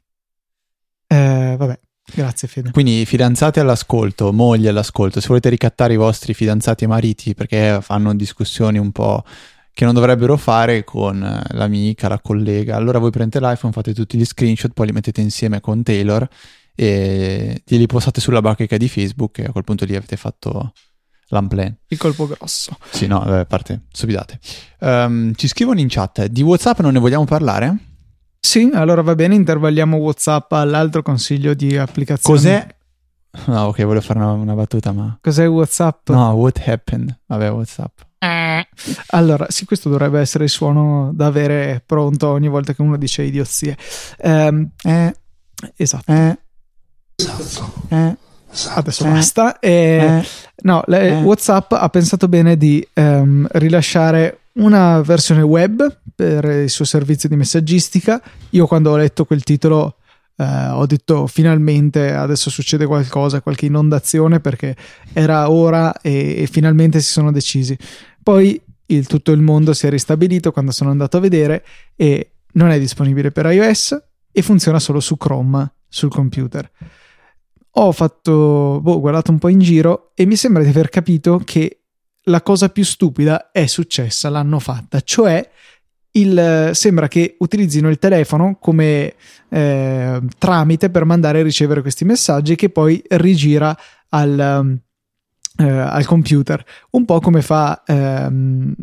[1.08, 1.80] Eh, vabbè,
[2.14, 2.72] grazie Fede.
[2.72, 8.14] Quindi fidanzati all'ascolto, mogli all'ascolto, se volete ricattare i vostri fidanzati e mariti perché fanno
[8.14, 9.24] discussioni un po'
[9.76, 14.24] che non dovrebbero fare con l'amica, la collega, allora voi prendete l'iPhone, fate tutti gli
[14.24, 16.26] screenshot, poi li mettete insieme con Taylor
[16.76, 20.74] e glieli postate sulla bacheca di Facebook e a quel punto lì avete fatto
[21.30, 21.76] l'unplan.
[21.88, 22.78] Il colpo grosso.
[22.92, 24.40] Sì, no, a parte, stupidate.
[24.80, 27.78] Um, ci scrivono in chat, di WhatsApp non ne vogliamo parlare?
[28.40, 32.40] Sì, allora va bene, intervalliamo WhatsApp all'altro consiglio di applicazione.
[32.40, 32.76] Cos'è?
[33.48, 35.18] No, ok, volevo fare una, una battuta, ma...
[35.20, 36.10] Cos'è WhatsApp?
[36.10, 37.22] No, what happened?
[37.26, 38.00] Vabbè, WhatsApp.
[38.20, 38.68] Eh.
[39.08, 43.24] Allora, sì, questo dovrebbe essere il suono da avere pronto ogni volta che uno dice
[43.24, 43.78] idiozie.
[44.20, 45.16] Um, eh,
[45.76, 46.12] esatto.
[46.12, 46.40] Eh,
[47.16, 47.74] Esatto.
[47.90, 48.16] Eh,
[48.70, 49.60] adesso eh, basta.
[49.60, 50.26] Eh,
[50.64, 51.22] no, le, eh.
[51.22, 57.36] WhatsApp ha pensato bene di um, rilasciare una versione web per il suo servizio di
[57.36, 58.22] messaggistica.
[58.52, 59.98] Io quando ho letto quel titolo
[60.38, 64.76] Uh, ho detto finalmente adesso succede qualcosa, qualche inondazione perché
[65.14, 67.78] era ora e, e finalmente si sono decisi.
[68.22, 71.64] Poi il, tutto il mondo si è ristabilito quando sono andato a vedere
[71.96, 73.98] e non è disponibile per iOS
[74.30, 76.70] e funziona solo su Chrome sul computer
[77.78, 81.82] ho fatto, boh, guardato un po' in giro e mi sembra di aver capito che
[82.28, 85.48] la cosa più stupida è successa, l'hanno fatta, cioè
[86.12, 89.16] il, sembra che utilizzino il telefono come
[89.50, 93.78] eh, tramite per mandare e ricevere questi messaggi che poi rigira
[94.10, 94.80] al,
[95.58, 98.74] eh, al computer, un po' come fa ehm,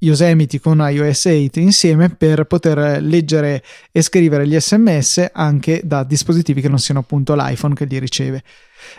[0.00, 6.60] Yosemite con iOS 8 insieme per poter leggere e scrivere gli sms anche da dispositivi
[6.60, 8.42] che non siano appunto l'iPhone che li riceve.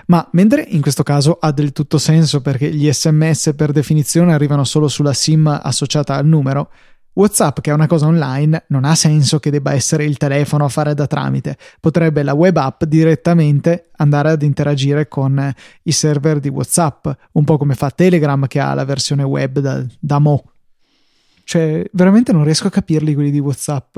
[0.08, 4.64] Ma mentre in questo caso ha del tutto senso perché gli sms per definizione arrivano
[4.64, 6.70] solo sulla SIM associata al numero,
[7.14, 10.70] WhatsApp, che è una cosa online, non ha senso che debba essere il telefono a
[10.70, 11.58] fare da tramite.
[11.80, 17.58] Potrebbe la web app direttamente andare ad interagire con i server di WhatsApp, un po'
[17.58, 20.51] come fa Telegram che ha la versione web da, da Mo.
[21.52, 23.98] Cioè, veramente non riesco a capirli quelli di WhatsApp.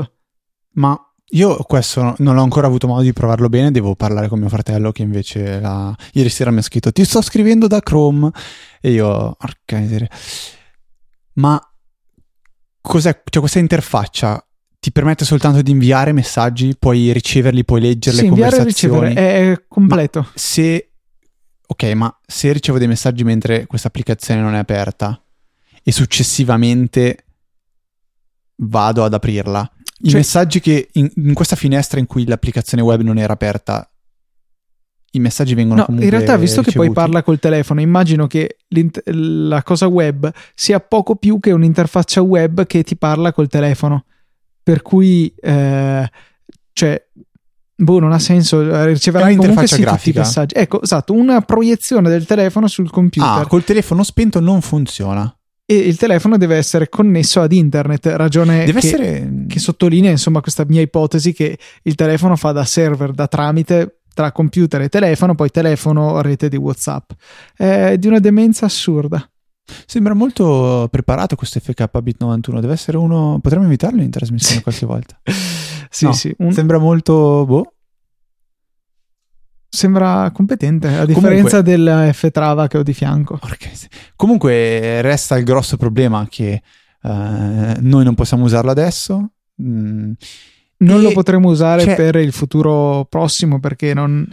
[0.72, 1.00] Ma
[1.34, 4.92] Io questo non ho ancora avuto modo di provarlo bene, devo parlare con mio fratello
[4.92, 5.96] che invece la...
[6.14, 8.32] ieri sera mi ha scritto ti sto scrivendo da Chrome
[8.82, 10.10] e io, porca miseria.
[11.34, 11.60] Ma
[12.82, 14.44] cos'è, cioè questa interfaccia
[14.80, 19.64] ti permette soltanto di inviare messaggi, puoi riceverli, puoi leggerli, sì, inviare e ricevere, è
[19.68, 20.22] completo.
[20.22, 20.92] Ma se,
[21.68, 25.24] ok, ma se ricevo dei messaggi mentre questa applicazione non è aperta
[25.84, 27.26] e successivamente
[28.58, 29.70] vado ad aprirla,
[30.06, 33.90] i cioè, messaggi che in, in, questa finestra in cui l'applicazione web non era aperta,
[35.12, 36.88] i messaggi vengono no, comunque in realtà visto ricevuti.
[36.88, 38.58] che poi parla col telefono immagino che
[39.06, 44.06] la cosa web sia poco più che un'interfaccia web che ti parla col telefono.
[44.64, 46.10] Per cui eh,
[46.72, 47.08] cioè
[47.76, 50.56] boh non ha senso comunque sì tutti i messaggi.
[50.58, 53.42] Ecco esatto una proiezione del telefono sul computer.
[53.42, 55.34] Ah col telefono spento non funziona
[55.66, 59.46] e il telefono deve essere connesso ad internet, ragione che, essere...
[59.48, 64.32] che sottolinea insomma questa mia ipotesi che il telefono fa da server, da tramite tra
[64.32, 67.12] computer e telefono, poi telefono, rete di WhatsApp.
[67.56, 69.28] È di una demenza assurda.
[69.86, 73.40] Sembra molto preparato questo FK Bit 91, deve essere uno...
[73.42, 75.20] Potremmo invitarlo in trasmissione qualche volta.
[75.90, 76.34] sì, no, sì.
[76.40, 76.52] Un...
[76.52, 77.46] Sembra molto...
[77.46, 77.74] Boh.
[79.76, 81.64] Sembra competente, a differenza Comunque...
[81.64, 83.40] del F Trava che ho di fianco.
[84.16, 86.62] Comunque resta il grosso problema che
[87.02, 87.10] uh,
[87.80, 89.32] noi non possiamo usarlo adesso.
[89.60, 90.12] Mm.
[90.78, 91.02] Non e...
[91.02, 91.96] lo potremo usare cioè...
[91.96, 94.32] per il futuro prossimo perché non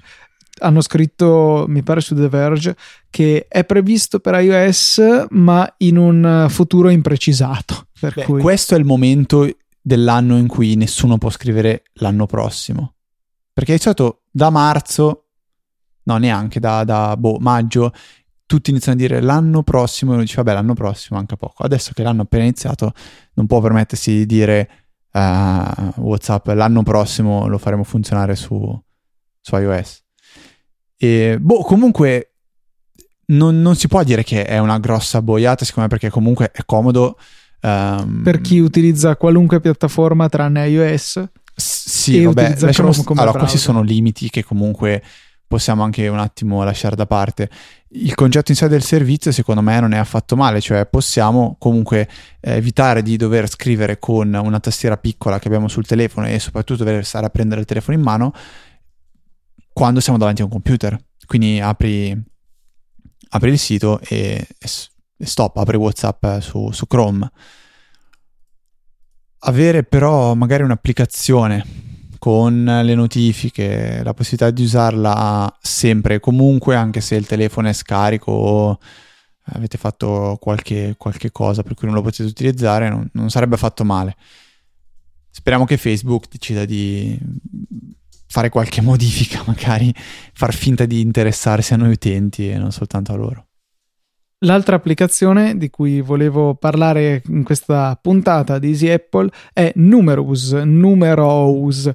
[0.59, 2.76] hanno scritto, mi pare su The Verge,
[3.09, 7.87] che è previsto per iOS ma in un futuro imprecisato.
[7.98, 8.42] Beh, cui...
[8.42, 9.48] Questo è il momento
[9.81, 12.96] dell'anno in cui nessuno può scrivere l'anno prossimo.
[13.55, 15.24] Perché di solito da marzo,
[16.12, 17.92] no neanche, da, da boh, maggio,
[18.51, 21.62] tutti iniziano a dire l'anno prossimo e uno dice vabbè l'anno prossimo manca poco.
[21.62, 22.92] Adesso che l'anno è appena iniziato
[23.35, 24.68] non può permettersi di dire
[25.12, 28.83] uh, Whatsapp l'anno prossimo lo faremo funzionare su,
[29.40, 30.03] su iOS.
[30.96, 32.35] E, boh, comunque
[33.27, 36.62] non, non, si può dire che è una grossa boiata, secondo me, perché comunque è
[36.66, 37.16] comodo.
[37.62, 41.23] Um, per chi utilizza qualunque piattaforma tranne iOS.
[41.55, 45.03] sì, vabbè, lasciamo, allora questi sono limiti che comunque
[45.50, 47.50] possiamo anche un attimo lasciare da parte.
[47.88, 52.08] Il concetto in sé del servizio secondo me non è affatto male, cioè possiamo comunque
[52.38, 56.84] eh, evitare di dover scrivere con una tastiera piccola che abbiamo sul telefono e soprattutto
[56.84, 58.32] dover stare a prendere il telefono in mano
[59.72, 60.96] quando siamo davanti a un computer.
[61.26, 62.16] Quindi apri,
[63.30, 64.68] apri il sito e, e,
[65.26, 67.28] stop, apri WhatsApp su, su Chrome.
[69.40, 71.89] Avere però magari un'applicazione
[72.20, 77.72] con le notifiche, la possibilità di usarla sempre e comunque, anche se il telefono è
[77.72, 78.78] scarico o
[79.44, 83.85] avete fatto qualche, qualche cosa per cui non lo potete utilizzare, non, non sarebbe affatto
[83.85, 84.16] male.
[85.30, 87.18] Speriamo che Facebook decida di
[88.26, 89.92] fare qualche modifica, magari
[90.35, 93.49] far finta di interessarsi a noi utenti e non soltanto a loro.
[94.44, 101.90] L'altra applicazione di cui volevo parlare in questa puntata di Easy Apple è Numerous, Numerous,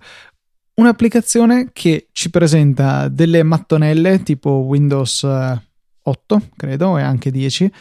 [0.75, 7.71] un'applicazione che ci presenta delle mattonelle tipo Windows 8, eh, credo, e anche 10,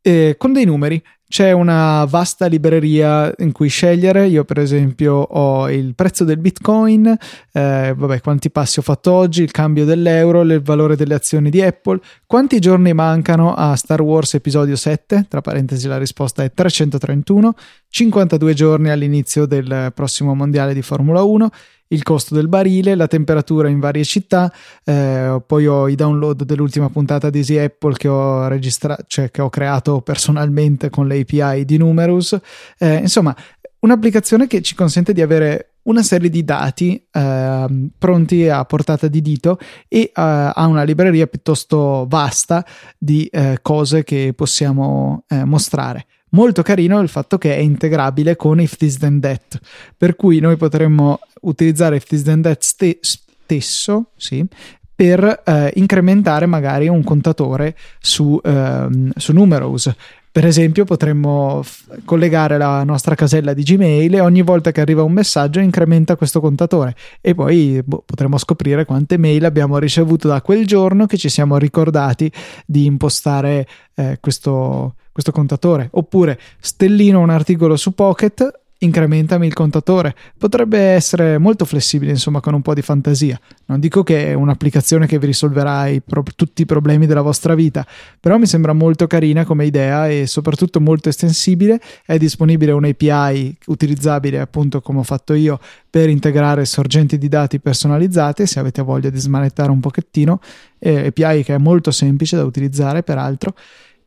[0.00, 1.02] eh, con dei numeri
[1.32, 4.26] c'è una vasta libreria in cui scegliere.
[4.26, 7.06] Io, per esempio, ho il prezzo del bitcoin,
[7.52, 11.62] eh, vabbè, quanti passi ho fatto oggi, il cambio dell'euro, il valore delle azioni di
[11.62, 17.54] Apple, quanti giorni mancano a Star Wars episodio 7, tra parentesi la risposta è 331,
[17.88, 21.48] 52 giorni all'inizio del prossimo mondiale di Formula 1
[21.92, 24.52] il costo del barile, la temperatura in varie città,
[24.84, 29.42] eh, poi ho i download dell'ultima puntata di Easy Apple che ho registrato, cioè che
[29.42, 32.38] ho creato personalmente con le API di Numerous.
[32.78, 33.34] Eh, insomma,
[33.80, 39.20] un'applicazione che ci consente di avere una serie di dati eh, pronti a portata di
[39.20, 42.64] dito e eh, ha una libreria piuttosto vasta
[42.96, 46.06] di eh, cose che possiamo eh, mostrare.
[46.34, 49.60] Molto carino il fatto che è integrabile con If This Then That,
[49.96, 54.46] per cui noi potremmo utilizzare If This Then That ste- stesso, sì,
[54.94, 59.94] per eh, incrementare magari un contatore su, ehm, su Numerous.
[60.30, 65.02] Per esempio, potremmo f- collegare la nostra casella di Gmail e ogni volta che arriva
[65.02, 70.40] un messaggio incrementa questo contatore e poi boh, potremo scoprire quante mail abbiamo ricevuto da
[70.40, 72.32] quel giorno che ci siamo ricordati
[72.64, 75.88] di impostare eh, questo, questo contatore.
[75.92, 80.14] Oppure stellino un articolo su Pocket incrementami il contatore.
[80.36, 83.38] Potrebbe essere molto flessibile, insomma, con un po' di fantasia.
[83.66, 87.54] Non dico che è un'applicazione che vi risolverà i pro- tutti i problemi della vostra
[87.54, 87.86] vita,
[88.20, 91.80] però mi sembra molto carina come idea e soprattutto molto estensibile.
[92.04, 95.58] È disponibile un'API utilizzabile, appunto, come ho fatto io,
[95.88, 100.40] per integrare sorgenti di dati personalizzate, se avete voglia di smanettare un pochettino.
[100.78, 103.54] Eh, API che è molto semplice da utilizzare, peraltro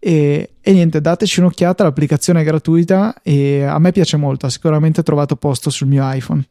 [0.07, 5.01] e, e, niente, dateci un'occhiata, l'applicazione è gratuita e a me piace molto, ha sicuramente
[5.01, 6.47] trovato posto sul mio iPhone.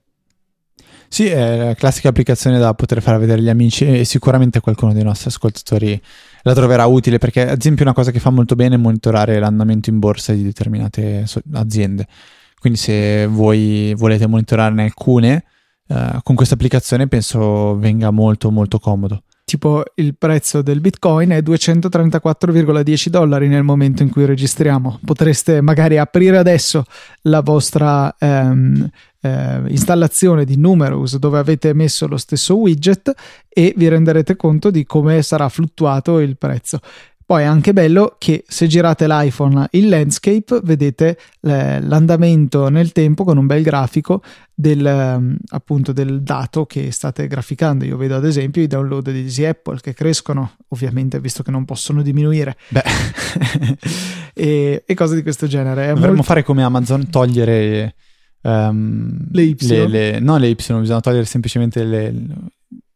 [1.07, 5.05] Sì, è la classica applicazione da poter far vedere agli amici e sicuramente qualcuno dei
[5.05, 6.03] nostri ascoltatori
[6.43, 9.89] la troverà utile perché ad esempio una cosa che fa molto bene è monitorare l'andamento
[9.89, 12.09] in borsa di determinate aziende.
[12.59, 15.45] Quindi se voi volete monitorarne alcune,
[15.87, 21.39] eh, con questa applicazione penso venga molto molto comodo tipo il prezzo del bitcoin è
[21.39, 25.01] 234,10 dollari nel momento in cui registriamo.
[25.05, 26.85] Potreste magari aprire adesso
[27.23, 28.89] la vostra ehm,
[29.21, 33.13] eh, installazione di Numerous dove avete messo lo stesso widget
[33.49, 36.81] e vi renderete conto di come sarà fluttuato il prezzo.
[37.27, 43.39] Poi è anche bello che se girate l'iPhone in landscape vedete l'andamento nel tempo con
[43.39, 44.23] un bel grafico
[44.53, 47.87] del, ehm, appunto del dato che state graficando.
[47.87, 51.65] Io vedo ad esempio i download di Easy Apple che crescono, ovviamente visto che non
[51.65, 52.59] possono diminuire.
[54.35, 55.85] e, e, cose di questo genere.
[55.85, 56.23] È Dovremmo molto...
[56.25, 57.95] fare come Amazon, togliere
[58.43, 59.57] um, le Y.
[59.61, 62.15] Le, le, no, le Y, bisogna togliere semplicemente le...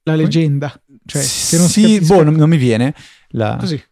[0.03, 0.79] La leggenda.
[1.07, 2.95] Cioè, sì, boh, non, non mi viene.
[3.29, 3.57] La...
[3.59, 3.83] Così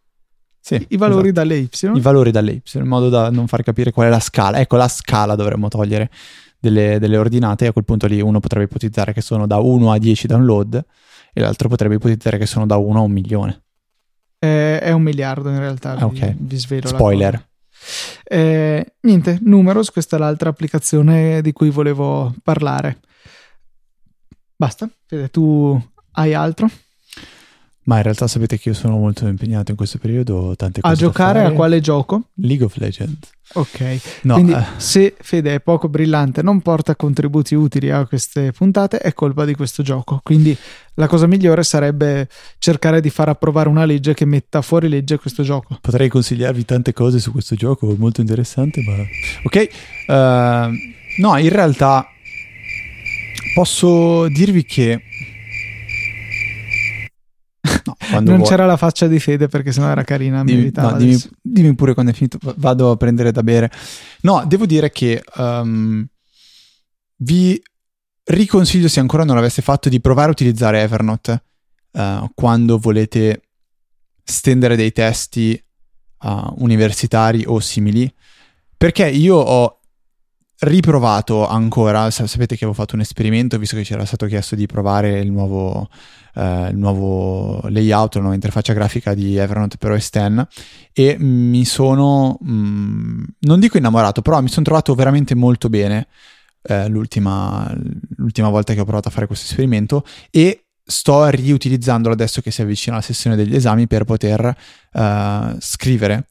[0.66, 1.46] sì, I valori esatto.
[1.46, 1.68] dalle Y.
[1.94, 4.58] I valori dalle Y, in modo da non far capire qual è la scala.
[4.58, 6.10] Ecco, la scala dovremmo togliere
[6.58, 9.92] delle, delle ordinate e a quel punto lì uno potrebbe ipotizzare che sono da 1
[9.92, 10.84] a 10 download
[11.32, 13.62] e l'altro potrebbe ipotizzare che sono da 1 a 1 milione.
[14.40, 17.48] Eh, è un miliardo in realtà, ah, vi, vi svelo Spoiler.
[18.24, 22.98] Eh, niente, Numeros, questa è l'altra applicazione di cui volevo parlare.
[24.56, 25.80] Basta, Fede, tu
[26.14, 26.68] hai altro?
[27.86, 30.96] Ma in realtà sapete che io sono molto impegnato in questo periodo, tante cose A
[30.96, 32.30] giocare a quale gioco?
[32.34, 33.30] League of Legends.
[33.52, 34.64] Ok, no, quindi eh.
[34.76, 39.54] se Fede è poco brillante, non porta contributi utili a queste puntate, è colpa di
[39.54, 40.20] questo gioco.
[40.24, 40.56] Quindi
[40.94, 42.28] la cosa migliore sarebbe
[42.58, 45.78] cercare di far approvare una legge che metta fuori legge questo gioco.
[45.80, 48.96] Potrei consigliarvi tante cose su questo gioco, molto interessante, ma...
[49.44, 49.68] Ok,
[50.08, 52.04] uh, no, in realtà
[53.54, 55.02] posso dirvi che
[58.20, 58.48] No, non vuoi.
[58.48, 60.42] c'era la faccia di Fede perché sennò era carina.
[60.44, 63.70] Dimmi, no, dimmi, dimmi, pure quando è finito, vado a prendere da bere.
[64.22, 66.06] No, devo dire che um,
[67.18, 67.60] vi
[68.24, 71.42] riconsiglio, se ancora non l'aveste fatto, di provare a utilizzare Evernote
[71.92, 73.42] uh, quando volete
[74.22, 75.62] stendere dei testi
[76.20, 78.12] uh, universitari o simili.
[78.76, 79.75] Perché io ho
[80.60, 84.66] riprovato ancora, sapete che avevo fatto un esperimento, visto che ci era stato chiesto di
[84.66, 85.88] provare il nuovo
[86.36, 90.46] eh, il nuovo layout, la nuova interfaccia grafica di Evernote per OS X
[90.92, 96.08] e mi sono, mh, mm, non dico innamorato, però mi sono trovato veramente molto bene
[96.62, 97.74] eh, l'ultima,
[98.16, 100.04] l'ultima volta che ho provato a fare questo esperimento.
[100.30, 104.56] E sto riutilizzandolo adesso che si avvicina la sessione degli esami per poter
[104.92, 106.28] uh, scrivere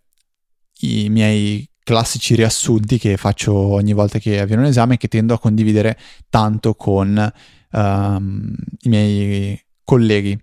[0.82, 5.40] i miei classici riassunti che faccio ogni volta che avviene un esame che tendo a
[5.40, 5.98] condividere
[6.30, 7.32] tanto con
[7.72, 10.38] uh, i miei colleghi.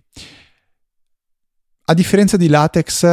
[1.85, 3.03] A differenza di latex,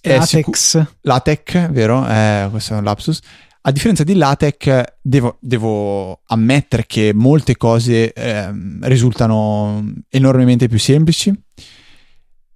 [0.00, 2.08] latex, sicu- latex, vero?
[2.08, 3.20] Eh, questo è un lapsus.
[3.60, 8.50] A differenza di latex, devo, devo ammettere che molte cose eh,
[8.80, 11.30] risultano enormemente più semplici.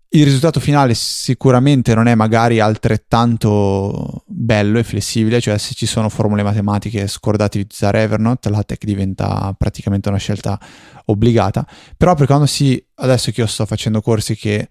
[0.09, 6.09] Il risultato finale sicuramente non è magari altrettanto bello e flessibile, cioè se ci sono
[6.09, 10.59] formule matematiche scordate di utilizzare Evernote, LaTeX diventa praticamente una scelta
[11.07, 14.69] obbligata, però per quando si, adesso che io sto facendo corsi che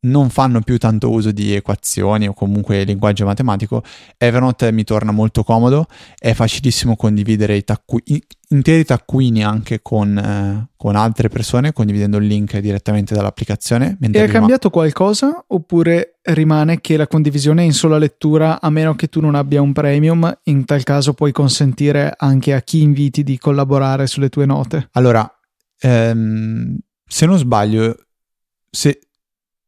[0.00, 3.82] non fanno più tanto uso di equazioni o comunque linguaggio matematico,
[4.16, 5.86] Evernote mi torna molto comodo,
[6.18, 8.02] è facilissimo condividere i taccu-
[8.48, 13.96] interi taccuini anche con, eh, con, altre persone, condividendo il link direttamente dall'applicazione.
[14.00, 18.94] E è cambiato qualcosa oppure rimane che la condivisione è in sola lettura a meno
[18.94, 20.40] che tu non abbia un premium?
[20.44, 24.88] In tal caso puoi consentire anche a chi inviti di collaborare sulle tue note?
[24.92, 25.28] Allora,
[25.80, 27.96] ehm, se non sbaglio,
[28.70, 29.00] se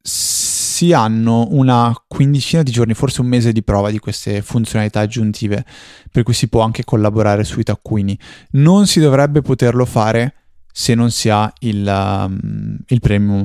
[0.01, 5.65] si hanno una quindicina di giorni, forse un mese di prova di queste funzionalità aggiuntive,
[6.11, 8.19] per cui si può anche collaborare sui taccuini.
[8.53, 10.35] Non si dovrebbe poterlo fare
[10.73, 13.45] se non si ha il, um, il premium.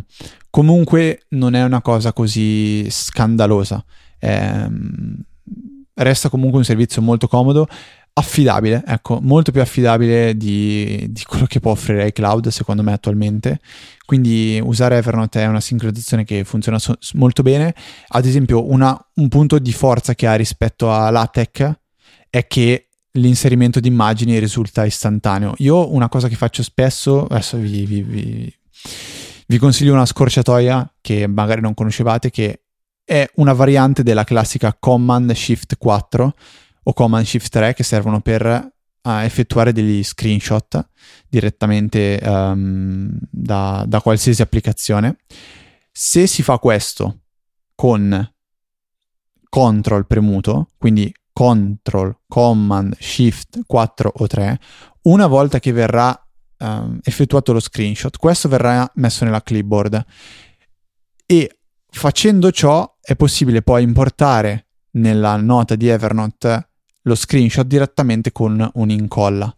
[0.49, 3.83] Comunque non è una cosa così scandalosa.
[4.19, 4.69] Eh,
[5.95, 7.67] resta comunque un servizio molto comodo.
[8.15, 13.59] Affidabile, ecco, molto più affidabile di, di, quello che può offrire iCloud secondo me attualmente.
[14.05, 17.73] Quindi usare Evernote è una sincronizzazione che funziona so- molto bene.
[18.09, 21.73] Ad esempio, una, un punto di forza che ha rispetto a LaTeX
[22.29, 25.53] è che l'inserimento di immagini risulta istantaneo.
[25.57, 28.55] Io una cosa che faccio spesso, adesso vi, vi, vi,
[29.47, 32.61] vi consiglio una scorciatoia che magari non conoscevate, che
[33.03, 36.33] è una variante della classica Command Shift 4
[36.83, 38.71] o Command Shift 3 che servono per
[39.03, 40.87] effettuare degli screenshot
[41.27, 45.17] direttamente um, da, da qualsiasi applicazione.
[45.91, 47.19] Se si fa questo
[47.75, 48.31] con
[49.49, 54.59] control premuto, quindi control, command, shift 4 o 3,
[55.03, 56.17] una volta che verrà
[56.59, 60.05] um, effettuato lo screenshot, questo verrà messo nella clipboard
[61.25, 61.57] e
[61.89, 66.69] facendo ciò è possibile poi importare nella nota di Evernote
[67.03, 69.55] lo screenshot direttamente con un'incolla.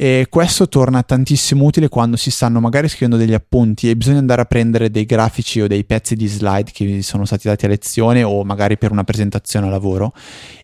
[0.00, 4.42] E questo torna tantissimo utile quando si stanno magari scrivendo degli appunti e bisogna andare
[4.42, 7.68] a prendere dei grafici o dei pezzi di slide che vi sono stati dati a
[7.68, 10.12] lezione o magari per una presentazione a lavoro.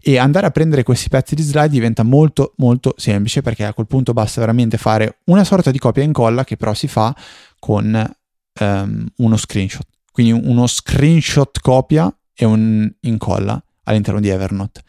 [0.00, 3.88] E andare a prendere questi pezzi di slide diventa molto molto semplice perché a quel
[3.88, 7.12] punto basta veramente fare una sorta di copia e incolla che però si fa
[7.58, 8.14] con
[8.60, 9.86] um, uno screenshot.
[10.12, 14.82] Quindi uno screenshot copia e un incolla all'interno di Evernote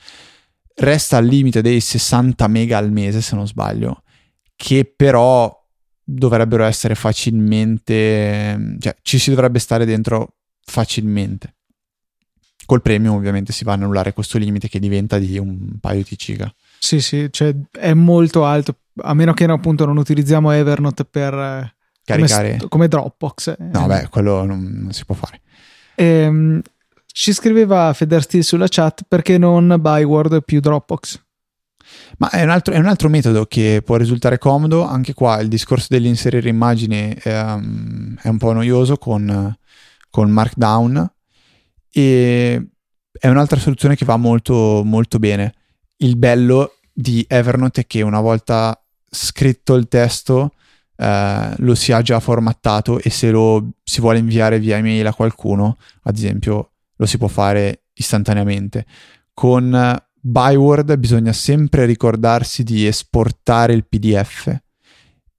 [0.76, 4.04] resta al limite dei 60 mega al mese, se non sbaglio,
[4.56, 5.64] che però
[6.04, 11.54] dovrebbero essere facilmente, cioè ci si dovrebbe stare dentro facilmente.
[12.66, 16.16] Col premium ovviamente si va a annullare questo limite che diventa di un paio di
[16.16, 16.52] giga.
[16.80, 21.34] Sì, sì, cioè è molto alto, a meno che no, appunto non utilizziamo Evernote per
[21.34, 23.58] eh, caricare come, come Dropbox.
[23.60, 25.42] No, beh, quello non, non si può fare.
[25.96, 26.62] Ehm,
[27.18, 31.24] ci scriveva Federsteel sulla chat perché non Byword più Dropbox.
[32.18, 34.84] Ma è un, altro, è un, altro, metodo che può risultare comodo.
[34.84, 39.56] Anche qua il discorso dell'inserire immagini è, um, è un po' noioso con,
[40.10, 41.10] con, Markdown
[41.90, 42.68] e
[43.18, 45.54] è un'altra soluzione che va molto, molto bene.
[45.98, 48.78] Il bello di Evernote è che una volta
[49.10, 50.52] scritto il testo
[50.98, 55.14] eh, lo si ha già formattato e se lo si vuole inviare via email a
[55.14, 58.86] qualcuno, ad esempio lo si può fare istantaneamente.
[59.34, 64.56] Con Byword bisogna sempre ricordarsi di esportare il PDF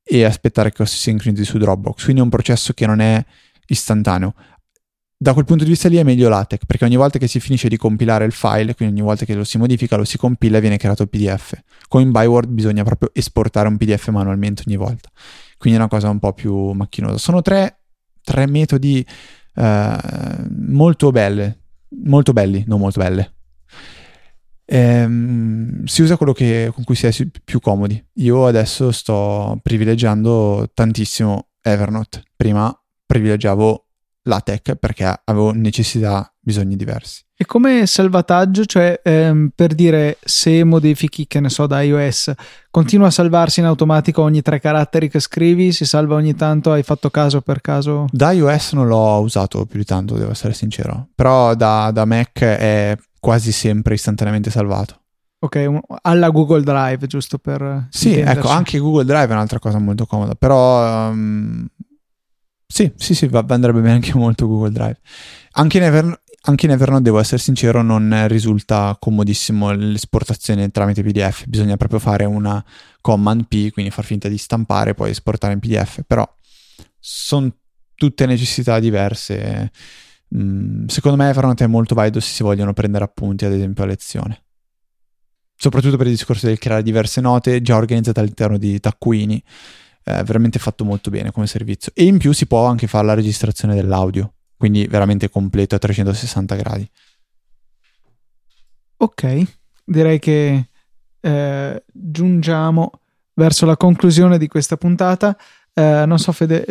[0.03, 3.25] e aspettare che si sincronizzi su Dropbox, quindi è un processo che non è
[3.67, 4.35] istantaneo.
[5.19, 7.69] Da quel punto di vista lì è meglio LaTeX, perché ogni volta che si finisce
[7.69, 10.61] di compilare il file, quindi ogni volta che lo si modifica, lo si compila e
[10.61, 11.59] viene creato il PDF.
[11.89, 15.09] Con Byword bisogna proprio esportare un PDF manualmente ogni volta.
[15.57, 17.17] Quindi è una cosa un po' più macchinosa.
[17.17, 17.81] Sono tre,
[18.23, 19.05] tre metodi
[19.57, 21.59] molto belle,
[22.05, 23.33] molto belli, non molto belle.
[24.69, 27.13] Ehm, si usa quello che, con cui si è
[27.45, 28.05] più comodi.
[28.15, 32.23] Io adesso sto privilegiando tantissimo Evernote.
[32.35, 32.77] Prima
[33.07, 33.86] privilegiavo
[34.27, 37.25] LaTeX perché avevo necessità, bisogni diversi.
[37.39, 42.33] E come salvataggio, cioè ehm, per dire se modifichi, che ne so, da iOS,
[42.71, 46.83] continua a salvarsi in automatico ogni tre caratteri che scrivi, si salva ogni tanto, hai
[46.83, 48.07] fatto caso per caso?
[48.11, 52.41] Da iOS non l'ho usato più di tanto, devo essere sincero, però da, da Mac
[52.41, 55.01] è quasi sempre istantaneamente salvato.
[55.39, 57.89] Ok, alla Google Drive, giusto per...
[57.91, 58.39] Sì, intenderci.
[58.39, 61.11] ecco, anche Google Drive è un'altra cosa molto comoda, però...
[61.11, 61.67] Um,
[62.67, 64.99] sì, sì, sì, va, andrebbe bene anche molto Google Drive.
[65.53, 71.47] Anche in, Ever, anche in Evernote, devo essere sincero, non risulta comodissimo l'esportazione tramite PDF.
[71.47, 72.63] Bisogna proprio fare una
[73.01, 76.03] command P, quindi far finta di stampare e poi esportare in PDF.
[76.07, 76.29] Però
[76.99, 77.55] sono
[77.95, 79.71] tutte necessità diverse.
[80.37, 83.87] Mm, secondo me Evernote è molto valido se si vogliono prendere appunti, ad esempio, a
[83.87, 84.43] lezione.
[85.55, 89.43] Soprattutto per il discorso del creare diverse note già organizzate all'interno di taccuini.
[90.07, 91.91] È veramente fatto molto bene come servizio.
[91.95, 96.55] E in più si può anche fare la registrazione dell'audio quindi veramente completo a 360
[96.57, 96.91] gradi.
[98.99, 99.43] Ok,
[99.85, 100.69] direi che
[101.21, 102.91] eh, giungiamo
[103.35, 105.37] verso la conclusione di questa puntata.
[105.75, 106.65] Eh, non so, Fede,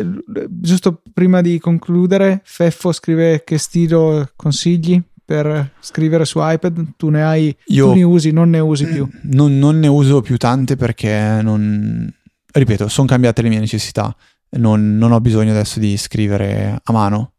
[0.48, 6.94] giusto prima di concludere, Feffo scrive che stilo consigli per scrivere su iPad?
[6.96, 9.08] Tu ne hai, Io tu ne usi, non ne usi più?
[9.22, 12.12] Non, non ne uso più tante perché non,
[12.58, 14.14] ripeto, sono cambiate le mie necessità.
[14.48, 17.32] Non, non ho bisogno adesso di scrivere a mano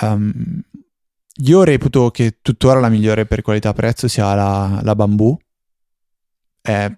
[0.00, 0.60] Um,
[1.36, 5.38] io reputo che tuttora la migliore per qualità-prezzo sia la, la Bamboo.
[6.60, 6.90] È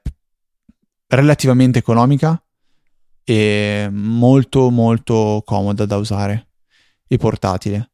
[1.09, 2.41] relativamente economica
[3.25, 6.49] e molto molto comoda da usare
[7.07, 7.91] e portatile.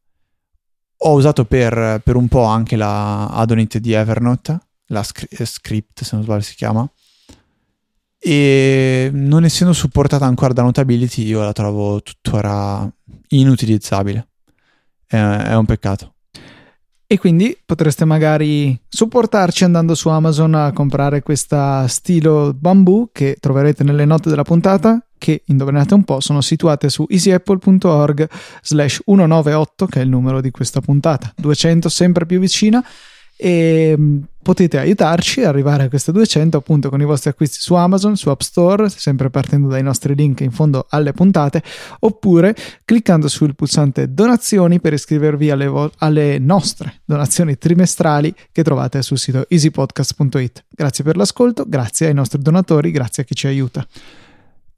[1.05, 6.15] Ho usato per, per un po' anche la Adonit di Evernote, la scri- script se
[6.15, 6.89] non sbaglio si chiama,
[8.25, 12.89] e non essendo supportata ancora da Notability io la trovo tuttora
[13.29, 14.29] inutilizzabile.
[15.05, 16.13] È, è un peccato.
[17.05, 23.83] E quindi potreste magari supportarci andando su Amazon a comprare questa stilo bambù che troverete
[23.83, 28.29] nelle note della puntata che indovinate un po' sono situate su easyapple.org
[28.61, 32.83] slash 198 che è il numero di questa puntata 200 sempre più vicina
[33.35, 37.73] e mm, potete aiutarci ad arrivare a queste 200 appunto con i vostri acquisti su
[37.73, 41.63] Amazon, su App Store, sempre partendo dai nostri link in fondo alle puntate,
[41.99, 42.55] oppure
[42.85, 49.17] cliccando sul pulsante donazioni per iscrivervi alle, vo- alle nostre donazioni trimestrali che trovate sul
[49.17, 50.65] sito easypodcast.it.
[50.69, 53.85] Grazie per l'ascolto, grazie ai nostri donatori, grazie a chi ci aiuta.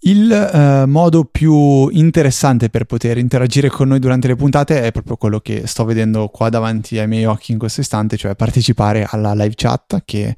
[0.08, 5.18] Il eh, modo più interessante per poter interagire con noi durante le puntate è proprio
[5.18, 9.34] quello che sto vedendo qua davanti ai miei occhi in questo istante, cioè partecipare alla
[9.34, 10.36] live chat che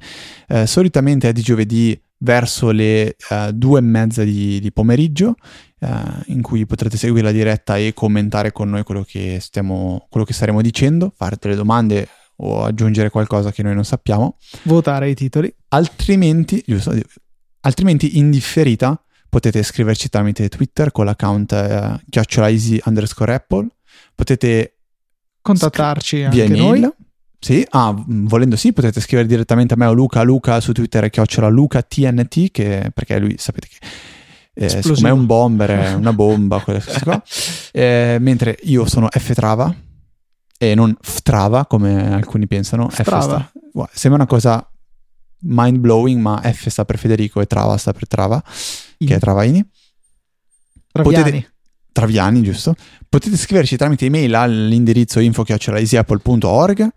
[0.48, 5.34] eh, solitamente è di giovedì verso le eh, due e mezza di, di pomeriggio,
[5.80, 5.88] eh,
[6.28, 10.32] in cui potrete seguire la diretta e commentare con noi quello che, stiamo, quello che
[10.32, 14.38] staremo dicendo, fare delle domande o aggiungere qualcosa che noi non sappiamo.
[14.62, 15.54] Votare i titoli.
[15.68, 16.98] Altrimenti, giusto,
[17.60, 18.98] altrimenti in differita
[19.28, 23.66] potete scriverci tramite Twitter con l'account eh, chiocciolaeasy underscore apple,
[24.14, 24.76] potete
[25.42, 26.88] contattarci scri- anche noi.
[27.40, 31.10] Sì, ah, volendo sì, potete scrivere direttamente a me o Luca, Luca su Twitter è
[31.10, 33.78] chiocciola Luca TNT, che, perché lui sapete che
[34.54, 37.22] eh, siccome è un bomber, è una bomba, quelle cose qua.
[37.70, 39.72] Eh, mentre io sono F Trava
[40.58, 42.88] e non Ftrava, come alcuni pensano.
[42.88, 43.02] F
[43.92, 44.68] sembra una cosa
[45.42, 48.42] mind blowing, ma F sta per Federico e Trava sta per Trava
[49.06, 49.66] che è Travaini.
[50.90, 51.24] Traviani.
[51.24, 51.52] Potete,
[51.92, 52.74] Traviani, giusto?
[53.08, 56.88] Potete scriverci tramite email all'indirizzo info.easyapple.org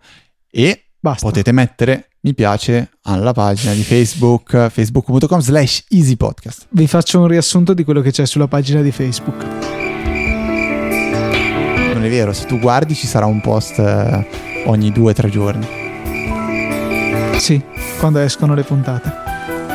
[0.50, 1.26] e Basta.
[1.26, 6.66] potete mettere mi piace alla pagina di Facebook, facebook.com slash easypodcast.
[6.70, 9.42] Vi faccio un riassunto di quello che c'è sulla pagina di Facebook.
[11.94, 14.26] Non è vero, se tu guardi ci sarà un post eh,
[14.66, 15.66] ogni due o tre giorni.
[17.38, 17.60] Sì,
[17.98, 19.12] quando escono le puntate.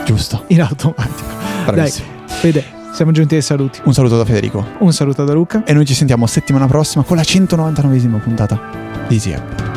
[0.05, 0.45] Giusto.
[0.47, 1.36] In automatico.
[1.65, 2.07] Bravissimo.
[2.07, 2.16] Dai.
[2.39, 2.63] Fede,
[2.93, 3.81] siamo giunti ai saluti.
[3.83, 4.63] Un saluto da Federico.
[4.79, 5.63] Un saluto da Luca.
[5.65, 8.59] E noi ci sentiamo settimana prossima con la 199esima puntata
[9.07, 9.76] di Easy App.